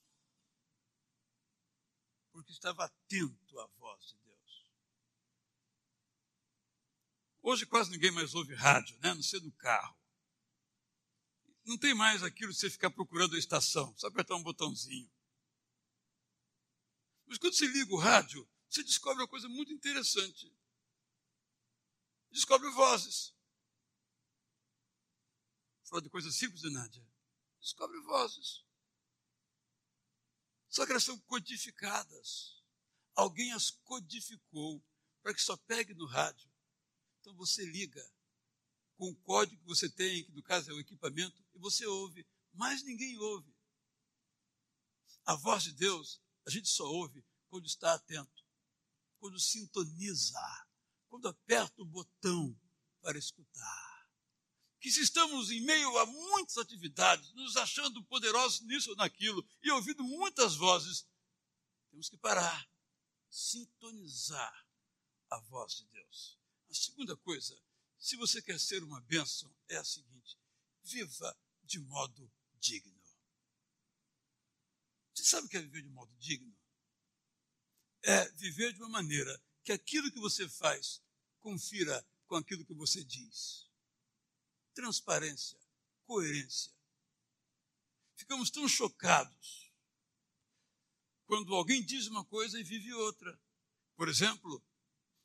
Porque 2.31 2.51
estava 2.51 2.85
atento 2.85 3.59
à 3.59 3.65
voz 3.79 4.05
de 4.05 4.17
Deus. 4.17 4.26
Hoje 7.49 7.65
quase 7.65 7.89
ninguém 7.91 8.11
mais 8.11 8.35
ouve 8.35 8.53
rádio, 8.53 8.99
né? 8.99 9.13
não 9.13 9.23
sei 9.23 9.39
do 9.39 9.53
carro. 9.53 9.97
Não 11.63 11.77
tem 11.77 11.93
mais 11.93 12.21
aquilo 12.21 12.51
de 12.51 12.59
você 12.59 12.69
ficar 12.69 12.91
procurando 12.91 13.37
a 13.37 13.39
estação, 13.39 13.97
só 13.97 14.07
apertar 14.07 14.35
um 14.35 14.43
botãozinho. 14.43 15.09
Mas 17.25 17.37
quando 17.37 17.53
você 17.53 17.65
liga 17.67 17.93
o 17.93 17.97
rádio, 17.97 18.45
você 18.67 18.83
descobre 18.83 19.21
uma 19.21 19.29
coisa 19.29 19.47
muito 19.47 19.71
interessante. 19.71 20.53
Descobre 22.31 22.69
vozes. 22.71 23.33
Vou 25.83 25.87
falar 25.91 26.01
de 26.01 26.09
coisas 26.09 26.35
simples 26.35 26.59
de 26.59 26.69
Nádia. 26.69 27.09
descobre 27.61 27.97
vozes. 28.01 28.65
Só 30.67 30.85
que 30.85 30.91
elas 30.91 31.05
são 31.05 31.17
codificadas. 31.19 32.61
Alguém 33.15 33.53
as 33.53 33.71
codificou 33.71 34.83
para 35.21 35.33
que 35.33 35.41
só 35.41 35.55
pegue 35.55 35.93
no 35.93 36.07
rádio. 36.07 36.56
Então 37.27 37.35
você 37.35 37.65
liga 37.65 38.01
com 38.95 39.09
o 39.09 39.15
código 39.17 39.61
que 39.61 39.67
você 39.67 39.89
tem, 39.89 40.23
que 40.23 40.31
no 40.31 40.41
caso 40.41 40.71
é 40.71 40.73
o 40.73 40.79
equipamento, 40.79 41.43
e 41.53 41.59
você 41.59 41.85
ouve. 41.85 42.25
Mas 42.53 42.81
ninguém 42.83 43.17
ouve. 43.17 43.53
A 45.25 45.35
voz 45.35 45.63
de 45.63 45.73
Deus, 45.73 46.21
a 46.45 46.49
gente 46.49 46.69
só 46.69 46.85
ouve 46.85 47.21
quando 47.49 47.65
está 47.65 47.93
atento, 47.93 48.45
quando 49.19 49.37
sintoniza, 49.41 50.39
quando 51.09 51.27
aperta 51.27 51.81
o 51.81 51.85
botão 51.85 52.57
para 53.01 53.17
escutar 53.17 53.97
que 54.79 54.89
se 54.89 55.01
estamos 55.01 55.49
em 55.49 55.59
meio 55.61 55.97
a 55.97 56.05
muitas 56.05 56.57
atividades, 56.57 57.33
nos 57.33 57.57
achando 57.57 58.01
poderosos 58.05 58.61
nisso 58.61 58.91
ou 58.91 58.95
naquilo, 58.95 59.45
e 59.61 59.71
ouvindo 59.71 60.03
muitas 60.03 60.55
vozes, 60.55 61.05
temos 61.89 62.07
que 62.07 62.17
parar, 62.17 62.69
sintonizar 63.27 64.65
a 65.31 65.39
voz 65.39 65.77
de 65.77 65.85
Deus. 65.87 66.37
Segunda 66.77 67.15
coisa, 67.17 67.59
se 67.97 68.15
você 68.15 68.41
quer 68.41 68.59
ser 68.59 68.83
uma 68.83 69.01
bênção, 69.01 69.53
é 69.67 69.77
a 69.77 69.83
seguinte: 69.83 70.37
viva 70.83 71.37
de 71.63 71.79
modo 71.79 72.31
digno. 72.59 72.95
Você 75.13 75.23
sabe 75.23 75.47
o 75.47 75.49
que 75.49 75.57
é 75.57 75.61
viver 75.61 75.81
de 75.81 75.89
modo 75.89 76.15
digno? 76.17 76.55
É 78.03 78.29
viver 78.31 78.73
de 78.73 78.79
uma 78.79 78.89
maneira 78.89 79.43
que 79.63 79.71
aquilo 79.71 80.11
que 80.11 80.19
você 80.19 80.47
faz 80.47 81.01
confira 81.39 82.07
com 82.27 82.35
aquilo 82.35 82.65
que 82.65 82.73
você 82.73 83.03
diz 83.03 83.67
transparência, 84.77 85.59
coerência. 86.05 86.71
Ficamos 88.15 88.51
tão 88.51 88.67
chocados 88.67 89.73
quando 91.25 91.55
alguém 91.55 91.83
diz 91.83 92.05
uma 92.05 92.23
coisa 92.23 92.59
e 92.59 92.63
vive 92.63 92.93
outra. 92.93 93.41
Por 93.95 94.07
exemplo, 94.07 94.63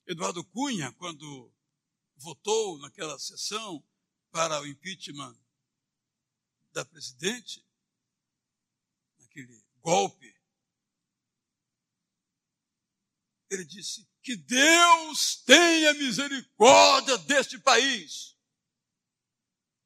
Eduardo 0.07 0.45
Cunha, 0.45 0.93
quando 0.93 1.53
votou 2.17 2.79
naquela 2.79 3.19
sessão 3.19 3.85
para 4.31 4.61
o 4.61 4.67
impeachment 4.67 5.39
da 6.73 6.85
presidente, 6.85 7.65
naquele 9.19 9.63
golpe, 9.81 10.35
ele 13.51 13.65
disse: 13.65 14.09
Que 14.23 14.35
Deus 14.35 15.37
tenha 15.45 15.95
misericórdia 15.95 17.19
deste 17.19 17.59
país. 17.59 18.37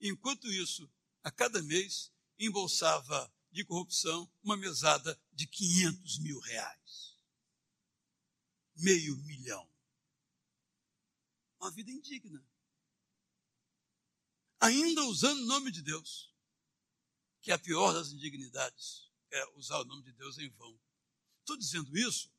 Enquanto 0.00 0.46
isso, 0.50 0.90
a 1.22 1.30
cada 1.30 1.62
mês, 1.62 2.12
embolsava 2.38 3.32
de 3.50 3.64
corrupção 3.64 4.30
uma 4.42 4.56
mesada 4.56 5.18
de 5.32 5.46
500 5.46 6.18
mil 6.18 6.38
reais. 6.40 7.16
Meio 8.76 9.16
milhão. 9.18 9.75
Uma 11.66 11.72
vida 11.72 11.90
indigna. 11.90 12.40
Ainda 14.60 15.02
usando 15.06 15.40
o 15.40 15.46
nome 15.46 15.72
de 15.72 15.82
Deus, 15.82 16.32
que 17.42 17.50
é 17.50 17.54
a 17.54 17.58
pior 17.58 17.92
das 17.92 18.12
indignidades, 18.12 19.10
é 19.32 19.44
usar 19.56 19.80
o 19.80 19.84
nome 19.84 20.04
de 20.04 20.12
Deus 20.12 20.38
em 20.38 20.48
vão. 20.50 20.80
Estou 21.40 21.56
dizendo 21.56 21.98
isso 21.98 22.32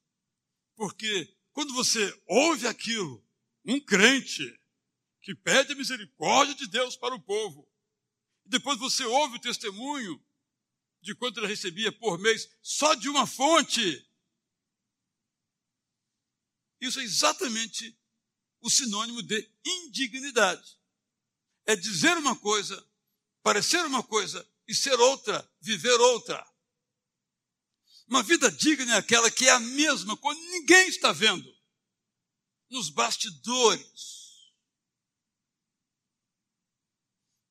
porque 0.78 1.38
quando 1.52 1.74
você 1.74 2.24
ouve 2.26 2.68
aquilo, 2.68 3.22
um 3.66 3.82
crente 3.82 4.46
que 5.22 5.36
pede 5.36 5.74
a 5.74 5.76
misericórdia 5.76 6.56
de 6.56 6.66
Deus 6.68 6.96
para 6.96 7.13
o 7.13 7.22
povo. 7.22 7.70
Depois 8.46 8.80
você 8.80 9.04
ouve 9.04 9.36
o 9.36 9.42
testemunho 9.42 10.26
de 11.02 11.13
quanto 11.13 11.42
ele 11.42 11.48
recebia 11.48 11.92
por 11.92 12.18
mês 12.18 12.50
só 12.62 12.94
de 12.94 13.10
uma 13.10 13.28
fonte. 13.28 14.10
Isso 16.80 17.02
é 17.02 17.04
exatamente 17.04 17.97
o 18.62 18.70
sinônimo 18.70 19.22
de 19.22 19.50
indignidade. 19.65 20.78
É 21.65 21.76
dizer 21.76 22.17
uma 22.17 22.36
coisa, 22.36 22.86
parecer 23.43 23.84
uma 23.86 24.04
coisa 24.04 24.48
e 24.67 24.74
ser 24.74 25.00
outra, 25.00 25.50
viver 25.60 26.00
outra. 26.00 26.46
Uma 28.08 28.24
vida 28.24 28.50
digna 28.50 28.96
é 28.96 28.98
aquela 28.98 29.30
que 29.30 29.48
é 29.48 29.52
a 29.52 29.60
mesma 29.60 30.15
quando 30.17 30.39
ninguém 30.39 30.88
está 30.88 31.12
vendo. 31.12 31.56
Nos 32.70 32.89
bastidores 32.89 34.17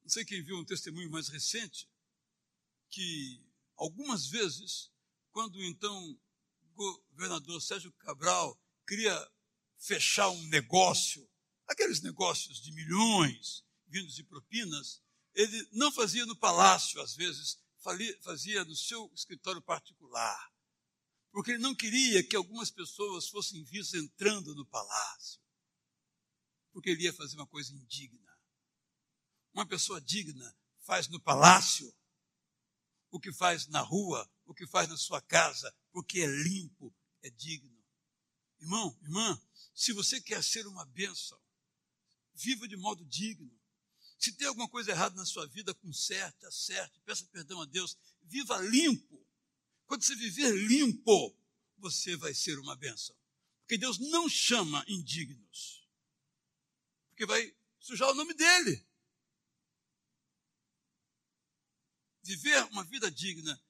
Não 0.07 0.11
sei 0.11 0.25
quem 0.25 0.41
viu 0.41 0.57
um 0.57 0.65
testemunho 0.65 1.11
mais 1.11 1.27
recente, 1.27 1.91
que 2.91 3.45
algumas 3.75 4.29
vezes, 4.29 4.89
quando 5.33 5.61
então 5.65 6.17
governador 6.77 7.61
Sérgio 7.61 7.91
Cabral 7.95 8.57
queria 8.87 9.33
fechar 9.79 10.29
um 10.31 10.43
negócio, 10.49 11.29
aqueles 11.67 12.01
negócios 12.01 12.61
de 12.61 12.73
milhões 12.73 13.65
vindos 13.87 14.15
de 14.15 14.25
propinas, 14.25 15.03
ele 15.35 15.69
não 15.73 15.93
fazia 15.93 16.25
no 16.27 16.37
palácio, 16.37 17.01
às 17.01 17.15
vezes, 17.15 17.59
fazia 18.23 18.65
no 18.65 18.75
seu 18.75 19.11
escritório 19.15 19.63
particular, 19.63 20.53
porque 21.31 21.53
ele 21.53 21.63
não 21.63 21.75
queria 21.75 22.27
que 22.27 22.35
algumas 22.35 22.71
pessoas 22.71 23.29
fossem 23.29 23.63
vistas 23.65 24.03
entrando 24.03 24.55
no 24.55 24.67
palácio, 24.67 25.41
porque 26.73 26.91
ele 26.91 27.05
ia 27.05 27.13
fazer 27.13 27.37
uma 27.37 27.47
coisa 27.47 27.73
indigna. 27.73 28.37
Uma 29.53 29.67
pessoa 29.67 30.01
digna 30.01 30.57
faz 30.81 31.09
no 31.09 31.21
palácio 31.21 31.95
o 33.11 33.21
que 33.21 33.33
faz 33.33 33.67
na 33.69 33.81
rua, 33.81 34.31
o 34.45 34.55
que 34.55 34.67
faz 34.67 34.89
na 34.89 34.97
sua 34.97 35.21
casa, 35.23 35.75
porque 35.93 36.21
é 36.21 36.27
limpo, 36.27 36.95
é 37.23 37.31
digno. 37.31 37.83
Irmão, 38.59 38.99
irmã, 39.03 39.41
se 39.77 39.93
você 39.93 40.21
quer 40.21 40.43
ser 40.43 40.67
uma 40.67 40.85
bênção, 40.87 41.41
viva 42.35 42.67
de 42.67 42.77
modo 42.77 43.05
digno. 43.05 43.57
Se 44.19 44.33
tem 44.33 44.49
alguma 44.49 44.69
coisa 44.69 44.91
errada 44.91 45.15
na 45.15 45.25
sua 45.25 45.47
vida, 45.47 45.73
conserte, 45.75 46.45
acerte, 46.47 46.99
peça 47.05 47.25
perdão 47.27 47.61
a 47.61 47.67
Deus, 47.67 47.97
viva 48.25 48.59
limpo. 48.63 49.25
Quando 49.87 50.03
você 50.03 50.17
viver 50.17 50.53
limpo, 50.53 51.39
você 51.77 52.17
vai 52.17 52.35
ser 52.35 52.59
uma 52.59 52.75
bênção. 52.75 53.15
Porque 53.61 53.79
Deus 53.79 53.99
não 53.99 54.29
chama 54.29 54.85
indignos. 54.89 55.87
Porque 57.11 57.27
vai 57.27 57.55
sujar 57.79 58.09
o 58.11 58.15
nome 58.15 58.35
dele. 58.35 58.85
viver 62.27 62.65
uma 62.73 62.83
vida 62.83 63.09
digna 63.09 63.63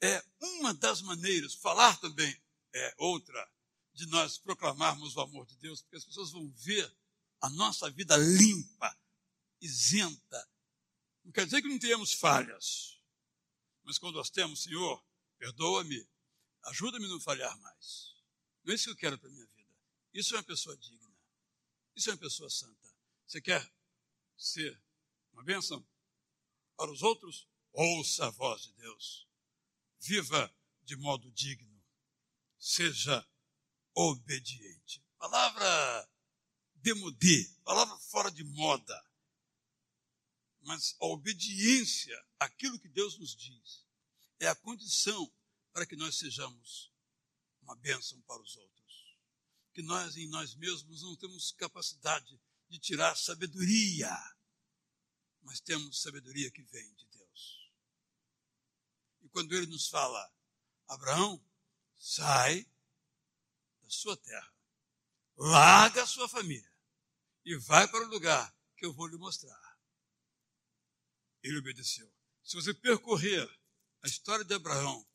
é 0.00 0.24
uma 0.40 0.74
das 0.74 1.00
maneiras, 1.00 1.54
falar 1.54 1.96
também 2.00 2.36
é 2.74 2.94
outra, 2.98 3.48
de 3.92 4.06
nós 4.06 4.38
proclamarmos 4.38 5.16
o 5.16 5.20
amor 5.20 5.46
de 5.46 5.56
Deus, 5.56 5.82
porque 5.82 5.96
as 5.96 6.04
pessoas 6.04 6.30
vão 6.30 6.50
ver 6.52 6.94
a 7.40 7.50
nossa 7.50 7.90
vida 7.90 8.16
limpa, 8.16 8.98
isenta. 9.60 10.48
Não 11.24 11.32
quer 11.32 11.44
dizer 11.44 11.62
que 11.62 11.68
não 11.68 11.78
tenhamos 11.78 12.12
falhas, 12.12 13.00
mas 13.82 13.98
quando 13.98 14.16
nós 14.16 14.30
temos, 14.30 14.62
Senhor, 14.62 15.04
perdoa-me, 15.38 16.08
ajuda-me 16.64 17.06
a 17.06 17.08
não 17.08 17.20
falhar 17.20 17.58
mais. 17.60 18.14
Não 18.62 18.72
é 18.72 18.74
isso 18.76 18.84
que 18.84 18.90
eu 18.90 18.96
quero 18.96 19.18
para 19.18 19.28
a 19.28 19.32
minha 19.32 19.46
vida. 19.46 19.74
Isso 20.12 20.34
é 20.34 20.38
uma 20.38 20.44
pessoa 20.44 20.76
digna. 20.76 21.10
Isso 21.94 22.10
é 22.10 22.12
uma 22.12 22.18
pessoa 22.18 22.48
santa. 22.50 22.94
Você 23.26 23.40
quer 23.40 23.72
ser 24.36 24.80
uma 25.32 25.42
bênção 25.42 25.86
para 26.76 26.90
os 26.90 27.02
outros? 27.02 27.48
Ouça 27.72 28.26
a 28.26 28.30
voz 28.30 28.62
de 28.62 28.72
Deus. 28.72 29.28
Viva 30.00 30.52
de 30.82 30.96
modo 30.96 31.30
digno. 31.32 31.80
Seja 32.58 33.26
obediente. 33.94 35.04
Palavra 35.18 36.08
demodê, 36.74 37.48
palavra 37.64 37.96
fora 37.98 38.30
de 38.30 38.44
moda. 38.44 39.04
Mas 40.62 40.94
a 41.00 41.06
obediência 41.06 42.16
àquilo 42.38 42.78
que 42.78 42.88
Deus 42.88 43.18
nos 43.18 43.34
diz 43.34 43.84
é 44.38 44.46
a 44.46 44.54
condição 44.54 45.32
para 45.72 45.86
que 45.86 45.96
nós 45.96 46.16
sejamos 46.18 46.92
uma 47.62 47.76
bênção 47.76 48.20
para 48.22 48.42
os 48.42 48.56
outros. 48.56 49.16
Que 49.72 49.82
nós 49.82 50.16
em 50.16 50.28
nós 50.28 50.54
mesmos 50.54 51.02
não 51.02 51.16
temos 51.16 51.52
capacidade 51.52 52.40
de 52.68 52.78
tirar 52.78 53.16
sabedoria, 53.16 54.10
mas 55.42 55.60
temos 55.60 56.00
sabedoria 56.00 56.50
que 56.50 56.62
vem 56.62 56.94
de 56.94 57.10
quando 59.32 59.54
ele 59.54 59.66
nos 59.66 59.88
fala, 59.88 60.32
Abraão, 60.88 61.42
sai 61.96 62.66
sua 63.94 64.16
terra, 64.16 64.54
larga 65.36 66.02
a 66.02 66.06
sua 66.06 66.28
família 66.28 66.70
e 67.44 67.56
vai 67.56 67.88
para 67.88 68.04
o 68.04 68.08
lugar 68.08 68.54
que 68.76 68.84
eu 68.84 68.92
vou 68.92 69.06
lhe 69.06 69.16
mostrar. 69.16 69.78
Ele 71.42 71.58
obedeceu. 71.58 72.12
Se 72.42 72.56
você 72.56 72.74
percorrer 72.74 73.48
a 74.02 74.06
história 74.06 74.44
de 74.44 74.54
Abraão, 74.54 75.06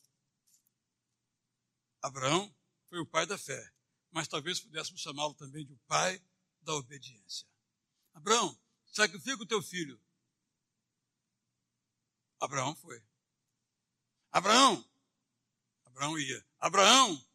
Abraão 2.01 2.55
foi 2.87 2.99
o 2.99 3.05
pai 3.05 3.25
da 3.25 3.37
fé, 3.37 3.73
mas 4.11 4.27
talvez 4.27 4.59
pudéssemos 4.59 5.01
chamá-lo 5.01 5.33
também 5.33 5.65
de 5.65 5.73
o 5.73 5.79
pai 5.87 6.21
da 6.61 6.73
obediência. 6.73 7.47
Abraão, 8.13 8.57
sacrifica 8.85 9.43
o 9.43 9.47
teu 9.47 9.61
filho. 9.61 10.01
Abraão 12.39 12.75
foi. 12.75 13.03
Abraão, 14.31 14.87
Abraão 15.85 16.19
ia. 16.19 16.45
Abraão, 16.59 17.25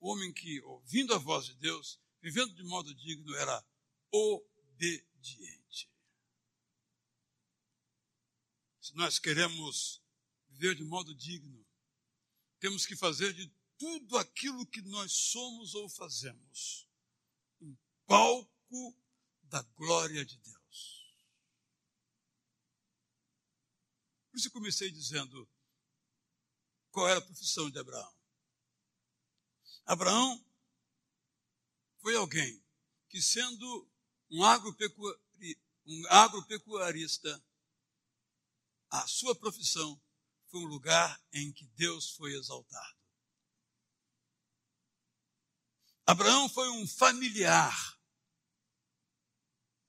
o 0.00 0.10
homem 0.10 0.32
que, 0.32 0.60
ouvindo 0.62 1.14
a 1.14 1.18
voz 1.18 1.46
de 1.46 1.54
Deus, 1.54 1.98
vivendo 2.20 2.54
de 2.54 2.62
modo 2.64 2.94
digno, 2.94 3.34
era 3.36 3.64
obediente. 4.10 5.90
Se 8.80 8.94
nós 8.94 9.18
queremos 9.18 10.02
viver 10.48 10.74
de 10.74 10.84
modo 10.84 11.14
digno, 11.14 11.66
temos 12.58 12.86
que 12.86 12.96
fazer 12.96 13.32
de 13.32 13.52
tudo 13.78 14.16
aquilo 14.16 14.66
que 14.66 14.80
nós 14.82 15.12
somos 15.12 15.74
ou 15.74 15.88
fazemos 15.88 16.88
um 17.60 17.76
palco 18.06 18.96
da 19.42 19.62
glória 19.62 20.24
de 20.24 20.38
Deus. 20.38 21.16
Por 24.30 24.38
isso 24.38 24.50
comecei 24.50 24.90
dizendo 24.90 25.48
qual 26.90 27.08
era 27.08 27.18
a 27.18 27.22
profissão 27.22 27.70
de 27.70 27.78
Abraão. 27.78 28.15
Abraão 29.86 30.44
foi 32.00 32.16
alguém 32.16 32.60
que, 33.08 33.22
sendo 33.22 33.88
um, 34.28 34.42
um 35.86 36.06
agropecuarista, 36.08 37.44
a 38.90 39.06
sua 39.06 39.34
profissão 39.36 40.00
foi 40.48 40.60
um 40.60 40.66
lugar 40.66 41.22
em 41.32 41.52
que 41.52 41.64
Deus 41.68 42.10
foi 42.10 42.34
exaltado. 42.34 42.96
Abraão 46.04 46.48
foi 46.48 46.68
um 46.70 46.86
familiar 46.86 48.00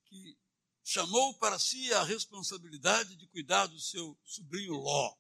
que 0.06 0.38
chamou 0.84 1.34
para 1.40 1.58
si 1.58 1.92
a 1.94 2.04
responsabilidade 2.04 3.16
de 3.16 3.28
cuidar 3.28 3.66
do 3.66 3.80
seu 3.80 4.16
sobrinho 4.24 4.74
Ló 4.74 5.18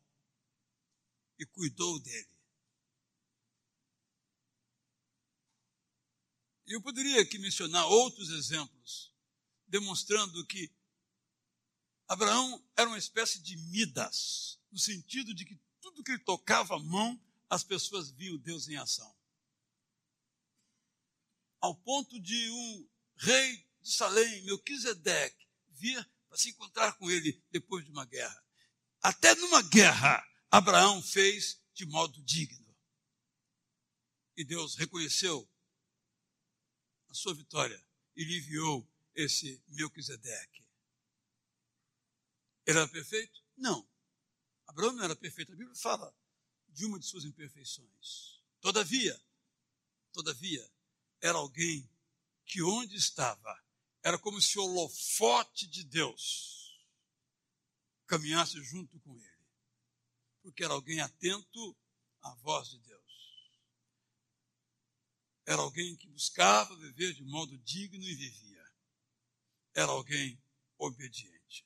e 1.39 1.45
cuidou 1.47 1.99
dele. 1.99 2.36
E 6.67 6.73
eu 6.73 6.81
poderia 6.81 7.21
aqui 7.21 7.39
mencionar 7.39 7.87
outros 7.87 8.29
exemplos, 8.29 9.15
demonstrando 9.67 10.45
que 10.45 10.69
Abraão 12.09 12.61
era 12.75 12.89
uma 12.89 12.97
espécie 12.97 13.41
de 13.41 13.55
Midas, 13.55 14.59
no 14.69 14.77
sentido 14.77 15.33
de 15.33 15.45
que 15.45 15.57
tudo 15.79 16.03
que 16.03 16.11
ele 16.11 16.23
tocava 16.23 16.75
a 16.75 16.79
mão, 16.79 17.19
as 17.49 17.63
pessoas 17.63 18.11
viam 18.11 18.37
Deus 18.37 18.67
em 18.67 18.75
ação. 18.75 19.15
Ao 21.61 21.73
ponto 21.73 22.19
de 22.19 22.49
um 22.49 22.89
rei 23.15 23.65
de 23.81 23.93
Salém, 23.93 24.43
Melquisedeque, 24.43 25.47
vir 25.69 26.05
para 26.27 26.37
se 26.37 26.49
encontrar 26.49 26.97
com 26.97 27.09
ele 27.09 27.41
depois 27.49 27.85
de 27.85 27.91
uma 27.91 28.05
guerra. 28.05 28.43
Até 29.01 29.33
numa 29.35 29.61
guerra, 29.61 30.21
Abraão 30.51 31.01
fez 31.01 31.61
de 31.73 31.85
modo 31.85 32.21
digno. 32.23 32.75
E 34.35 34.43
Deus 34.43 34.75
reconheceu 34.75 35.49
a 37.09 37.13
sua 37.13 37.33
vitória 37.33 37.83
e 38.15 38.23
lhe 38.23 38.37
enviou 38.37 38.87
esse 39.15 39.61
Melquisedeque. 39.67 40.65
Ele 42.65 42.77
era 42.77 42.87
perfeito? 42.87 43.41
Não. 43.55 43.87
Abraão 44.67 44.91
não 44.93 45.03
era 45.03 45.15
perfeito. 45.15 45.53
A 45.53 45.55
Bíblia 45.55 45.75
fala 45.75 46.13
de 46.67 46.85
uma 46.85 46.99
de 46.99 47.05
suas 47.05 47.23
imperfeições. 47.23 48.41
Todavia, 48.59 49.19
todavia, 50.11 50.69
era 51.21 51.37
alguém 51.37 51.89
que 52.45 52.61
onde 52.61 52.95
estava, 52.95 53.63
era 54.03 54.17
como 54.17 54.41
se 54.41 54.57
o 54.59 54.63
holofote 54.63 55.67
de 55.67 55.83
Deus 55.83 56.87
caminhasse 58.05 58.61
junto 58.63 58.99
com 58.99 59.17
ele. 59.19 59.47
Porque 60.41 60.63
era 60.63 60.73
alguém 60.73 60.99
atento 61.01 61.77
à 62.21 62.33
voz 62.35 62.69
de 62.69 62.79
Deus. 62.79 63.06
Era 65.47 65.61
alguém 65.61 65.95
que 65.95 66.09
buscava 66.09 66.75
viver 66.75 67.13
de 67.13 67.23
modo 67.23 67.57
digno 67.59 68.03
e 68.03 68.15
vivia. 68.15 68.69
Era 69.73 69.89
alguém 69.93 70.37
obediente. 70.77 71.65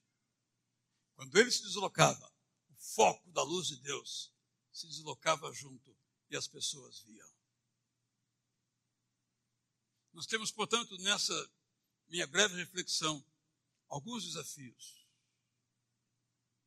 Quando 1.15 1.35
ele 1.35 1.49
se 1.49 1.63
deslocava, 1.63 2.31
o 2.69 2.75
foco 2.75 3.31
da 3.31 3.41
luz 3.41 3.69
de 3.69 3.77
Deus 3.77 4.31
se 4.71 4.85
deslocava 4.85 5.51
junto 5.51 5.97
e 6.29 6.37
as 6.37 6.47
pessoas 6.47 6.99
viam. 6.99 7.27
Nós 10.13 10.27
temos, 10.27 10.51
portanto, 10.51 10.95
nessa 10.99 11.51
minha 12.07 12.27
breve 12.27 12.55
reflexão, 12.57 13.25
alguns 13.87 14.25
desafios. 14.25 15.07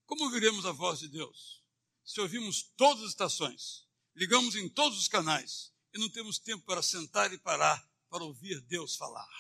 Como 0.05 0.25
ouviremos 0.25 0.67
a 0.67 0.73
voz 0.73 0.99
de 0.99 1.07
Deus? 1.07 1.63
Se 2.05 2.21
ouvimos 2.21 2.65
todas 2.77 3.05
as 3.05 3.11
estações, 3.11 3.87
ligamos 4.17 4.57
em 4.57 4.69
todos 4.69 4.99
os 4.99 5.07
canais, 5.07 5.74
e 5.95 5.99
não 5.99 6.11
temos 6.11 6.41
tempo 6.41 6.65
para 6.65 6.83
sentar 6.83 7.33
e 7.33 7.39
parar 7.39 7.89
para 8.11 8.25
ouvir 8.25 8.61
Deus 8.63 8.97
falar. 8.97 9.31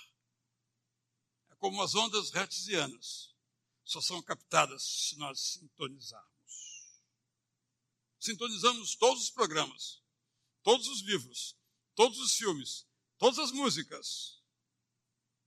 É 1.50 1.56
como 1.56 1.82
as 1.82 1.96
ondas 1.96 2.32
hertzianas, 2.32 3.34
só 3.82 4.00
são 4.00 4.22
captadas 4.22 4.82
se 4.82 5.18
nós 5.18 5.40
sintonizarmos. 5.40 6.30
Sintonizamos 8.20 8.94
todos 8.94 9.24
os 9.24 9.30
programas, 9.30 10.00
todos 10.62 10.86
os 10.86 11.00
livros, 11.02 11.56
todos 11.94 12.18
os 12.20 12.36
filmes, 12.36 12.86
todas 13.18 13.38
as 13.40 13.50
músicas. 13.50 14.40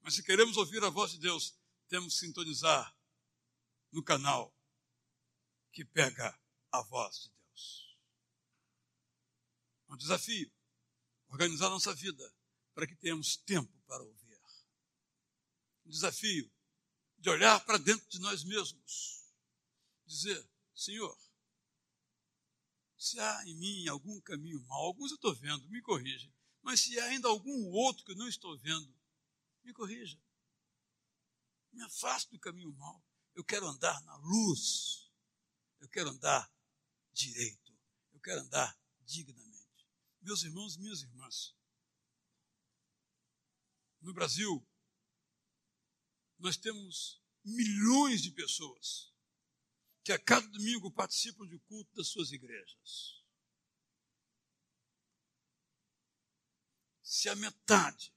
Mas 0.01 0.13
se 0.13 0.23
queremos 0.23 0.57
ouvir 0.57 0.83
a 0.83 0.89
voz 0.89 1.11
de 1.11 1.19
Deus, 1.19 1.57
temos 1.87 2.15
que 2.15 2.25
sintonizar 2.25 2.95
no 3.91 4.03
canal 4.03 4.53
que 5.71 5.85
pega 5.85 6.37
a 6.71 6.81
voz 6.81 7.23
de 7.23 7.29
Deus. 7.29 7.97
É 9.87 9.93
um 9.93 9.97
desafio 9.97 10.56
organizar 11.27 11.69
nossa 11.69 11.93
vida 11.93 12.33
para 12.73 12.87
que 12.87 12.95
tenhamos 12.95 13.37
tempo 13.37 13.71
para 13.87 14.03
ouvir. 14.03 14.27
Um 15.85 15.89
desafio 15.89 16.51
de 17.17 17.29
olhar 17.29 17.63
para 17.65 17.77
dentro 17.77 18.07
de 18.09 18.19
nós 18.19 18.43
mesmos, 18.43 19.23
dizer: 20.05 20.47
Senhor, 20.75 21.17
se 22.97 23.19
há 23.19 23.43
em 23.47 23.55
mim 23.55 23.87
algum 23.87 24.19
caminho 24.21 24.61
mau, 24.63 24.85
alguns 24.85 25.11
eu 25.11 25.15
estou 25.15 25.33
vendo, 25.35 25.67
me 25.69 25.81
corrija, 25.81 26.31
mas 26.61 26.81
se 26.81 26.99
há 26.99 27.05
ainda 27.05 27.27
algum 27.29 27.71
outro 27.71 28.03
que 28.03 28.11
eu 28.11 28.17
não 28.17 28.27
estou 28.27 28.57
vendo, 28.57 28.93
me 29.63 29.73
corrija. 29.73 30.19
Me 31.71 31.81
afaste 31.83 32.31
do 32.31 32.39
caminho 32.39 32.73
mau. 32.73 33.03
Eu 33.35 33.43
quero 33.43 33.67
andar 33.67 34.01
na 34.03 34.15
luz. 34.17 35.11
Eu 35.79 35.87
quero 35.89 36.09
andar 36.09 36.51
direito. 37.13 37.71
Eu 38.13 38.19
quero 38.19 38.41
andar 38.41 38.77
dignamente. 39.01 39.46
Meus 40.27 40.43
irmãos 40.43 40.75
e 40.75 40.79
minhas 40.81 41.03
irmãs, 41.03 41.55
no 44.01 44.13
Brasil, 44.13 44.67
nós 46.37 46.57
temos 46.57 47.23
milhões 47.45 48.21
de 48.21 48.31
pessoas 48.31 49.15
que 50.03 50.11
a 50.11 50.19
cada 50.19 50.45
domingo 50.49 50.91
participam 50.91 51.47
do 51.47 51.57
culto 51.61 51.95
das 51.95 52.09
suas 52.09 52.33
igrejas. 52.33 53.23
Se 57.01 57.29
a 57.29 57.35
metade, 57.37 58.13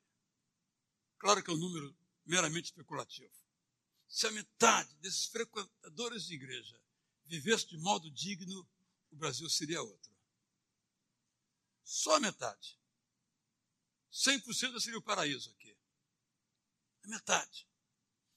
claro 1.16 1.44
que 1.44 1.50
é 1.52 1.54
um 1.54 1.58
número 1.58 1.96
meramente 2.26 2.72
especulativo, 2.72 3.32
se 4.08 4.26
a 4.26 4.32
metade 4.32 4.92
desses 4.96 5.26
frequentadores 5.26 6.24
de 6.24 6.34
igreja 6.34 6.82
vivesse 7.26 7.68
de 7.68 7.78
modo 7.78 8.10
digno, 8.10 8.68
o 9.12 9.16
Brasil 9.16 9.48
seria 9.48 9.80
outro. 9.80 10.09
Só 11.90 12.14
a 12.14 12.20
metade. 12.20 12.78
100% 14.12 14.78
seria 14.78 14.98
o 15.00 15.02
paraíso 15.02 15.50
aqui. 15.50 15.76
A 17.02 17.08
metade. 17.08 17.68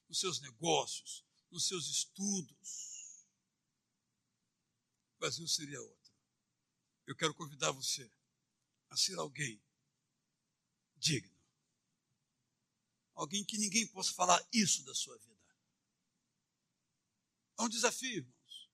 Nos 0.09 0.19
seus 0.19 0.41
negócios, 0.41 1.23
nos 1.51 1.67
seus 1.67 1.87
estudos. 1.87 3.27
O 5.15 5.19
Brasil 5.19 5.47
seria 5.47 5.79
outro. 5.79 6.13
Eu 7.05 7.15
quero 7.15 7.35
convidar 7.35 7.69
você 7.69 8.11
a 8.89 8.97
ser 8.97 9.19
alguém 9.19 9.63
digno. 10.97 11.39
Alguém 13.13 13.45
que 13.45 13.59
ninguém 13.59 13.85
possa 13.85 14.13
falar 14.13 14.43
isso 14.51 14.83
da 14.83 14.95
sua 14.95 15.15
vida. 15.19 15.55
É 17.59 17.61
um 17.61 17.69
desafio, 17.69 18.17
irmãos. 18.17 18.69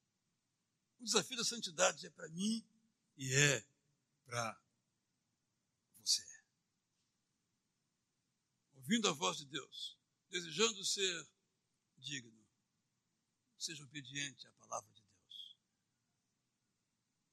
O 1.01 1.03
desafio 1.03 1.35
da 1.35 1.43
santidade 1.43 2.07
é 2.07 2.09
para 2.09 2.29
mim 2.29 2.65
e 3.17 3.33
é 3.33 3.67
para 4.25 4.69
você. 6.09 6.25
Ouvindo 8.89 9.07
a 9.07 9.13
voz 9.13 9.37
de 9.37 9.45
Deus, 9.45 9.99
desejando 10.31 10.83
ser 10.83 11.29
digno, 11.99 12.43
seja 13.55 13.83
obediente 13.83 14.47
à 14.47 14.51
palavra 14.53 14.91
de 14.91 15.03
Deus. 15.03 15.57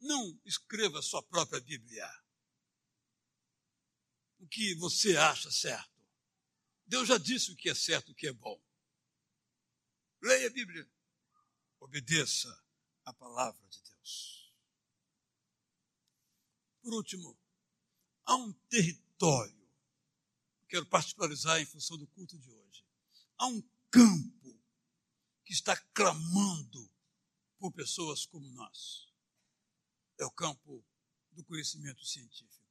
Não 0.00 0.38
escreva 0.44 1.00
sua 1.00 1.22
própria 1.22 1.58
Bíblia. 1.58 2.06
O 4.38 4.46
que 4.46 4.74
você 4.74 5.16
acha 5.16 5.50
certo. 5.50 6.06
Deus 6.84 7.08
já 7.08 7.16
disse 7.16 7.50
o 7.50 7.56
que 7.56 7.70
é 7.70 7.74
certo, 7.74 8.12
o 8.12 8.14
que 8.14 8.26
é 8.26 8.34
bom. 8.34 8.62
Leia 10.20 10.48
a 10.48 10.52
Bíblia. 10.52 10.86
Obedeça 11.80 12.54
a 13.06 13.14
palavra 13.14 13.66
de 13.68 13.80
Deus. 13.80 14.52
Por 16.82 16.92
último, 16.92 17.34
há 18.26 18.36
um 18.36 18.52
território, 18.68 19.65
quero 20.76 20.86
particularizar 20.86 21.58
em 21.58 21.64
função 21.64 21.96
do 21.96 22.06
culto 22.08 22.38
de 22.38 22.50
hoje. 22.50 22.84
Há 23.38 23.46
um 23.46 23.62
campo 23.90 24.62
que 25.42 25.54
está 25.54 25.74
clamando 25.94 26.92
por 27.58 27.72
pessoas 27.72 28.26
como 28.26 28.46
nós. 28.50 29.10
É 30.18 30.26
o 30.26 30.30
campo 30.30 30.84
do 31.32 31.42
conhecimento 31.44 32.04
científico. 32.04 32.66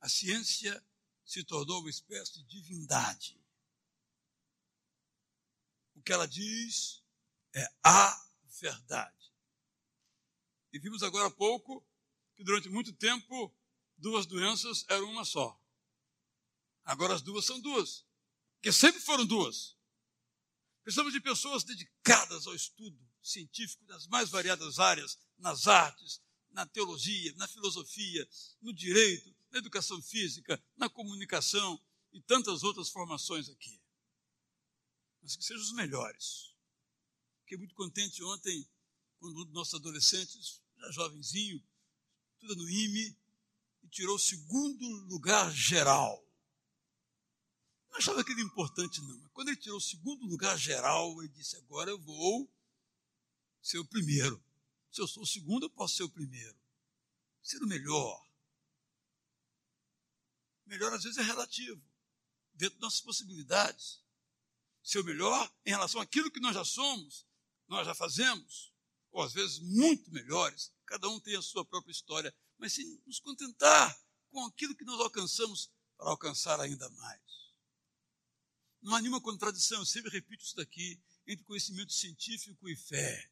A 0.00 0.10
ciência 0.10 0.84
se 1.24 1.42
tornou 1.42 1.80
uma 1.80 1.88
espécie 1.88 2.42
de 2.42 2.44
divindade. 2.44 3.42
O 5.94 6.02
que 6.02 6.12
ela 6.12 6.28
diz 6.28 7.02
é 7.54 7.66
a 7.82 8.30
verdade. 8.60 9.32
E 10.70 10.78
vimos 10.78 11.02
agora 11.02 11.28
há 11.28 11.30
pouco 11.30 11.82
que 12.34 12.44
durante 12.44 12.68
muito 12.68 12.92
tempo 12.92 13.50
duas 13.96 14.26
doenças 14.26 14.84
eram 14.88 15.10
uma 15.10 15.24
só. 15.24 15.60
Agora 16.84 17.14
as 17.14 17.22
duas 17.22 17.44
são 17.44 17.60
duas, 17.60 18.04
que 18.62 18.70
sempre 18.70 19.00
foram 19.00 19.24
duas. 19.24 19.76
Precisamos 20.82 21.12
de 21.12 21.20
pessoas 21.20 21.64
dedicadas 21.64 22.46
ao 22.46 22.54
estudo 22.54 22.98
científico 23.22 23.84
das 23.86 24.06
mais 24.06 24.28
variadas 24.28 24.78
áreas, 24.78 25.18
nas 25.38 25.66
artes, 25.66 26.22
na 26.50 26.66
teologia, 26.66 27.34
na 27.36 27.48
filosofia, 27.48 28.28
no 28.60 28.72
direito, 28.72 29.34
na 29.50 29.58
educação 29.58 30.00
física, 30.02 30.62
na 30.76 30.88
comunicação 30.88 31.82
e 32.12 32.20
tantas 32.20 32.62
outras 32.62 32.90
formações 32.90 33.48
aqui. 33.48 33.80
Mas 35.22 35.36
que 35.36 35.44
sejam 35.44 35.62
os 35.62 35.72
melhores. 35.72 36.54
Fiquei 37.40 37.58
muito 37.58 37.74
contente 37.74 38.22
ontem, 38.22 38.68
quando 39.18 39.40
um 39.40 39.44
dos 39.44 39.54
nossos 39.54 39.74
adolescentes, 39.74 40.62
já 40.76 40.90
jovenzinho, 40.92 41.62
tudo 42.38 42.56
no 42.56 42.68
IME, 42.68 43.16
tirou 43.94 44.16
o 44.16 44.18
segundo 44.18 44.86
lugar 45.06 45.52
geral. 45.52 46.20
Não 47.90 47.98
achava 47.98 48.20
aquilo 48.20 48.40
importante, 48.40 49.00
não. 49.02 49.16
Mas 49.20 49.30
quando 49.32 49.48
ele 49.48 49.56
tirou 49.56 49.78
o 49.78 49.80
segundo 49.80 50.26
lugar 50.26 50.58
geral, 50.58 51.22
ele 51.22 51.32
disse: 51.32 51.56
agora 51.56 51.90
eu 51.90 51.98
vou 52.00 52.52
ser 53.62 53.78
o 53.78 53.84
primeiro. 53.86 54.44
Se 54.90 55.00
eu 55.00 55.06
sou 55.06 55.22
o 55.22 55.26
segundo, 55.26 55.66
eu 55.66 55.70
posso 55.70 55.96
ser 55.96 56.02
o 56.02 56.10
primeiro. 56.10 56.58
Ser 57.40 57.62
o 57.62 57.66
melhor. 57.66 58.28
Melhor 60.66 60.92
às 60.92 61.04
vezes 61.04 61.18
é 61.18 61.22
relativo, 61.22 61.80
dentro 62.52 62.74
das 62.76 62.86
nossas 62.86 63.00
possibilidades. 63.00 64.02
Ser 64.82 64.98
o 64.98 65.04
melhor 65.04 65.52
em 65.64 65.70
relação 65.70 66.00
àquilo 66.00 66.30
que 66.30 66.40
nós 66.40 66.54
já 66.54 66.64
somos, 66.64 67.26
nós 67.68 67.86
já 67.86 67.94
fazemos, 67.94 68.74
ou 69.12 69.22
às 69.22 69.32
vezes 69.32 69.60
muito 69.60 70.10
melhores. 70.10 70.72
Cada 70.84 71.08
um 71.08 71.20
tem 71.20 71.36
a 71.36 71.42
sua 71.42 71.64
própria 71.64 71.92
história, 71.92 72.34
mas 72.58 72.72
se 72.72 72.84
nos 73.06 73.18
contentar 73.20 73.98
com 74.30 74.44
aquilo 74.46 74.74
que 74.74 74.84
nós 74.84 75.00
alcançamos 75.00 75.70
para 75.96 76.10
alcançar 76.10 76.60
ainda 76.60 76.88
mais. 76.90 77.20
Não 78.82 78.94
há 78.94 79.00
nenhuma 79.00 79.20
contradição, 79.20 79.78
eu 79.78 79.86
sempre 79.86 80.10
repito 80.10 80.44
isso 80.44 80.56
daqui, 80.56 81.00
entre 81.26 81.44
conhecimento 81.44 81.92
científico 81.92 82.68
e 82.68 82.76
fé. 82.76 83.30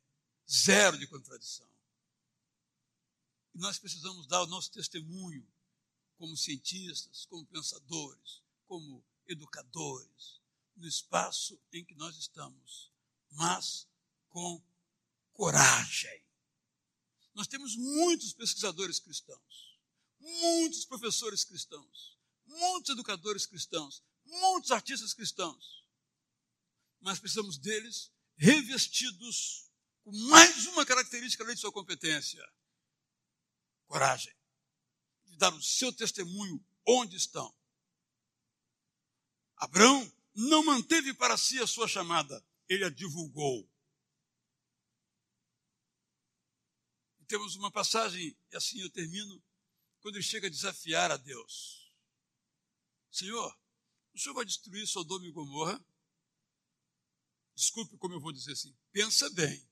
Zero 0.51 0.99
de 0.99 1.07
contradição. 1.07 1.69
E 3.55 3.59
nós 3.59 3.79
precisamos 3.79 4.27
dar 4.27 4.43
o 4.43 4.47
nosso 4.47 4.71
testemunho 4.71 5.47
como 6.17 6.37
cientistas, 6.37 7.27
como 7.27 7.45
pensadores, 7.47 8.43
como 8.67 9.05
educadores, 9.27 10.41
no 10.77 10.87
espaço 10.87 11.61
em 11.73 11.85
que 11.85 11.95
nós 11.95 12.17
estamos, 12.17 12.91
mas 13.33 13.87
com 14.29 14.63
coragem. 15.33 16.22
Nós 17.35 17.47
temos 17.47 17.77
muitos 17.77 18.33
pesquisadores 18.33 18.99
cristãos, 18.99 19.79
muitos 20.21 20.85
professores 20.85 21.45
cristãos, 21.45 22.19
muitos 22.45 22.91
educadores 22.91 23.47
cristãos, 23.47 24.03
muitos 24.25 24.71
artistas 24.71 25.15
cristãos, 25.15 25.87
mas 27.01 27.19
precisamos 27.19 27.59
deles 27.59 28.13
revestidos 28.37 29.71
com 30.03 30.13
mais 30.29 30.67
uma 30.67 30.85
característica 30.85 31.43
além 31.43 31.55
de 31.55 31.61
sua 31.61 31.73
competência: 31.73 32.43
coragem 33.87 34.35
de 35.25 35.37
dar 35.37 35.55
o 35.55 35.63
seu 35.63 35.93
testemunho 35.93 36.65
onde 36.87 37.17
estão. 37.17 37.55
Abraão 39.57 40.13
não 40.35 40.65
manteve 40.65 41.15
para 41.15 41.37
si 41.37 41.59
a 41.61 41.67
sua 41.67 41.87
chamada, 41.87 42.45
ele 42.69 42.85
a 42.85 42.91
divulgou. 42.91 43.72
Temos 47.33 47.57
uma 47.57 47.71
passagem, 47.71 48.37
e 48.51 48.57
assim 48.57 48.79
eu 48.83 48.91
termino, 48.91 49.43
quando 50.01 50.17
ele 50.17 50.23
chega 50.23 50.49
a 50.49 50.51
desafiar 50.51 51.11
a 51.11 51.17
Deus. 51.17 51.91
Senhor, 53.11 53.59
o 54.13 54.19
senhor 54.19 54.35
vai 54.35 54.45
destruir 54.45 54.87
Sodoma 54.87 55.27
e 55.27 55.33
Gomorra? 55.33 55.83
Desculpe 57.55 57.97
como 57.97 58.13
eu 58.13 58.21
vou 58.21 58.33
dizer 58.33 58.53
assim. 58.53 58.77
Pensa 58.93 59.31
bem. 59.31 59.67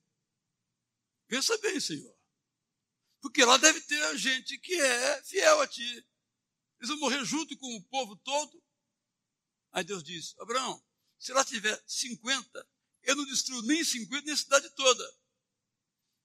Pensa 1.27 1.55
bem, 1.59 1.79
Senhor. 1.79 2.17
Porque 3.21 3.45
lá 3.45 3.57
deve 3.57 3.79
ter 3.81 4.17
gente 4.17 4.57
que 4.57 4.73
é 4.73 5.23
fiel 5.23 5.61
a 5.61 5.67
ti. 5.67 6.07
Eles 6.79 6.89
vão 6.89 6.97
morrer 6.97 7.23
junto 7.23 7.55
com 7.59 7.75
o 7.75 7.83
povo 7.83 8.15
todo. 8.17 8.63
Aí 9.71 9.83
Deus 9.83 10.03
diz: 10.03 10.35
Abraão, 10.39 10.83
se 11.19 11.31
lá 11.31 11.45
tiver 11.45 11.79
50, 11.85 12.67
eu 13.03 13.15
não 13.15 13.25
destruo 13.25 13.61
nem 13.61 13.83
50, 13.83 14.25
nem 14.25 14.33
a 14.33 14.37
cidade 14.37 14.67
toda. 14.71 15.17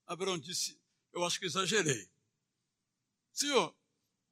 Abraão 0.07 0.39
disse: 0.39 0.81
Eu 1.17 1.25
acho 1.25 1.41
que 1.41 1.47
exagerei. 1.47 2.11
Senhor, 3.33 3.75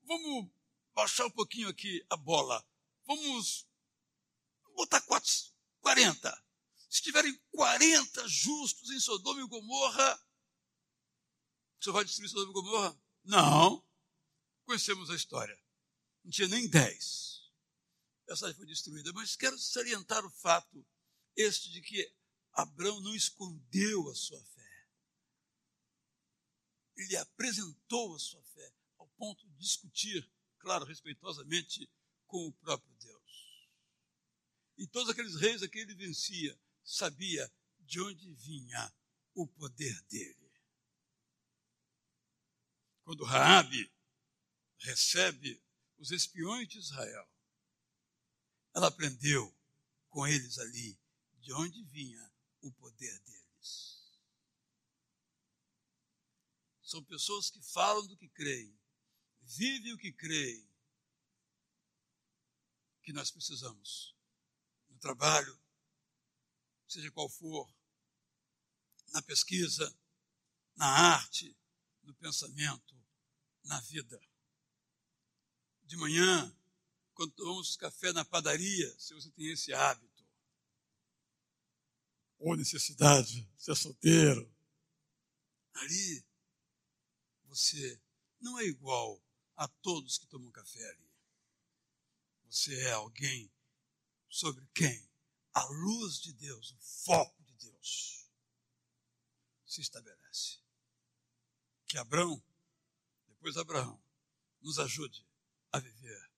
vamos 0.03 0.51
baixar 0.93 1.25
um 1.25 1.31
pouquinho 1.31 1.67
aqui 1.71 2.05
a 2.11 2.17
bola. 2.17 2.63
Vamos 3.07 3.67
botar 4.77 5.01
40. 5.81 6.45
Se 6.91 7.01
tiverem 7.01 7.35
40 7.53 8.29
justos 8.29 8.91
em 8.91 9.01
Sodoma 9.01 9.41
e 9.41 9.49
Gomorra, 9.49 10.15
o 11.81 11.85
senhor 11.85 11.95
vai 11.95 12.05
destruir 12.05 12.29
Sodoma 12.29 12.51
e 12.51 12.53
Gomorra? 12.53 13.03
Não. 13.25 13.83
Conhecemos 14.67 15.09
a 15.09 15.17
história. 15.17 15.59
Não 16.23 16.31
tinha 16.31 16.49
nem 16.49 16.69
dez. 16.69 17.51
A 18.29 18.37
cidade 18.37 18.59
foi 18.59 18.67
destruída. 18.67 19.11
Mas 19.15 19.37
quero 19.37 19.59
salientar 19.59 20.23
o 20.23 20.31
fato 20.31 20.87
este 21.35 21.71
de 21.71 21.81
que 21.81 22.15
Abraão 22.53 23.01
não 23.01 23.15
escondeu 23.15 24.11
a 24.11 24.15
sua 24.15 24.45
fé. 24.45 24.54
Ele 26.97 27.17
apresentou 27.17 28.15
a 28.15 28.19
sua 28.19 28.43
fé 28.43 28.73
ao 28.99 29.09
ponto 29.09 29.47
de 29.49 29.57
discutir, 29.57 30.31
claro, 30.59 30.85
respeitosamente, 30.85 31.91
com 32.27 32.47
o 32.47 32.53
próprio 32.53 32.95
Deus. 32.97 33.69
E 34.77 34.87
todos 34.87 35.11
aqueles 35.11 35.37
reis 35.37 35.63
a 35.63 35.69
quem 35.69 35.83
ele 35.83 35.95
vencia 35.95 36.59
sabia 36.83 37.53
de 37.81 38.01
onde 38.01 38.33
vinha 38.35 38.95
o 39.35 39.47
poder 39.47 40.01
dele. 40.03 40.53
Quando 43.03 43.25
Raabe 43.25 43.93
recebe 44.79 45.63
os 45.99 46.11
espiões 46.11 46.69
de 46.69 46.79
Israel, 46.79 47.29
ela 48.75 48.89
aprendeu 48.89 49.55
com 50.09 50.27
eles 50.27 50.59
ali 50.59 50.99
de 51.41 51.53
onde 51.53 51.83
vinha 51.85 52.33
o 52.63 52.73
poder 52.73 53.19
deles. 53.21 53.94
São 56.85 57.03
pessoas 57.03 57.51
que 57.51 57.63
falam 57.63 58.07
do 58.07 58.17
que 58.17 58.29
creem, 58.29 58.79
vivem 59.41 59.95
o 59.95 59.99
que 59.99 60.13
creem, 60.13 60.69
que 63.03 63.13
nós 63.13 63.31
precisamos 63.31 64.15
no 64.91 64.99
trabalho, 64.99 65.59
seja 66.87 67.11
qual 67.11 67.29
for, 67.29 67.75
na 69.09 69.23
pesquisa, 69.23 69.97
na 70.77 70.87
arte, 70.87 71.57
no 72.03 72.15
pensamento, 72.15 72.95
na 73.65 73.81
vida. 73.81 74.21
De 75.85 75.97
manhã, 75.97 76.55
quando 77.15 77.33
tomamos 77.33 77.77
café 77.77 78.13
na 78.13 78.27
padaria, 78.27 78.99
se 78.99 79.15
você 79.15 79.31
tem 79.31 79.51
esse 79.51 79.73
hábito, 79.73 80.23
ou 82.39 82.55
necessidade, 82.57 83.51
se 83.57 83.71
é 83.71 83.75
solteiro, 83.75 84.55
ali 85.73 86.34
você 87.55 88.01
não 88.41 88.59
é 88.59 88.65
igual 88.65 89.23
a 89.57 89.69
todos 89.69 90.19
que 90.19 90.27
tomam 90.27 90.51
café 90.51 90.85
ali. 90.91 91.11
Você 92.47 92.79
é 92.83 92.93
alguém 92.93 93.51
sobre 94.29 94.67
quem 94.75 95.09
a 95.53 95.65
luz 95.65 96.21
de 96.21 96.33
Deus, 96.33 96.73
o 96.73 96.79
foco 97.05 97.43
de 97.45 97.55
Deus, 97.55 98.29
se 99.65 99.81
estabelece 99.81 100.59
que 101.87 101.97
Abraão, 101.97 102.43
depois 103.29 103.57
Abraão, 103.57 104.03
nos 104.61 104.81
ajude 104.81 105.25
a 105.71 105.79
viver 105.79 106.33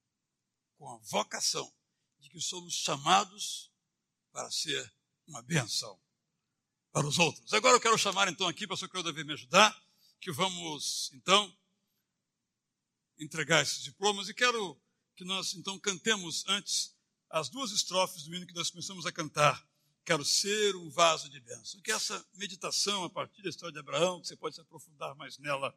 com 0.77 0.87
a 0.91 0.99
vocação 0.99 1.73
de 2.19 2.29
que 2.29 2.41
somos 2.41 2.75
chamados 2.75 3.73
para 4.31 4.51
ser 4.51 4.95
uma 5.27 5.41
benção 5.43 5.99
para 6.93 7.07
os 7.07 7.19
outros. 7.19 7.55
Agora 7.55 7.77
eu 7.77 7.81
quero 7.81 7.97
chamar 7.97 8.29
então 8.29 8.47
aqui, 8.47 8.67
pastor 8.67 8.91
Cláudio 8.91 9.13
deve 9.13 9.25
me 9.25 9.33
ajudar, 9.33 9.86
que 10.27 10.33
vamos, 10.33 11.13
então, 11.15 11.57
entregar 13.17 13.63
esses 13.63 13.85
diplomas 13.85 14.29
e 14.29 14.35
quero 14.35 14.77
que 15.15 15.25
nós, 15.25 15.55
então, 15.55 15.79
cantemos 15.79 16.45
antes 16.49 16.97
as 17.31 17.49
duas 17.49 17.71
estrofes 17.71 18.25
do 18.25 18.35
hino 18.35 18.45
que 18.45 18.53
nós 18.53 18.69
começamos 18.69 19.07
a 19.07 19.13
cantar. 19.13 19.65
Quero 20.05 20.25
ser 20.25 20.75
um 20.75 20.91
vaso 20.91 21.31
de 21.31 21.39
bênção. 21.39 21.81
Que 21.81 21.93
essa 21.93 22.27
meditação, 22.35 23.05
a 23.05 23.09
partir 23.09 23.41
da 23.41 23.51
história 23.51 23.73
de 23.73 23.79
Abraão, 23.79 24.21
que 24.21 24.27
você 24.27 24.37
pode 24.37 24.57
se 24.57 24.61
aprofundar 24.61 25.15
mais 25.15 25.39
nela, 25.39 25.73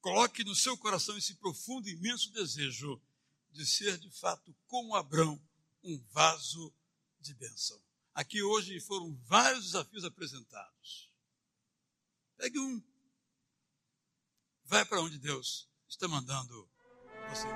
coloque 0.00 0.44
no 0.44 0.54
seu 0.54 0.78
coração 0.78 1.18
esse 1.18 1.34
profundo 1.34 1.88
e 1.88 1.94
imenso 1.94 2.30
desejo 2.30 3.02
de 3.50 3.66
ser, 3.66 3.98
de 3.98 4.10
fato, 4.20 4.54
como 4.68 4.94
Abraão, 4.94 5.36
um 5.82 5.98
vaso 6.12 6.72
de 7.18 7.34
bênção. 7.34 7.82
Aqui 8.14 8.40
hoje 8.40 8.78
foram 8.78 9.16
vários 9.24 9.64
desafios 9.64 10.04
apresentados. 10.04 11.10
Pegue 12.36 12.60
um. 12.60 12.80
Vai 14.68 14.84
para 14.84 15.00
onde 15.00 15.18
Deus 15.18 15.66
está 15.88 16.06
mandando 16.06 16.68
você. 17.30 17.48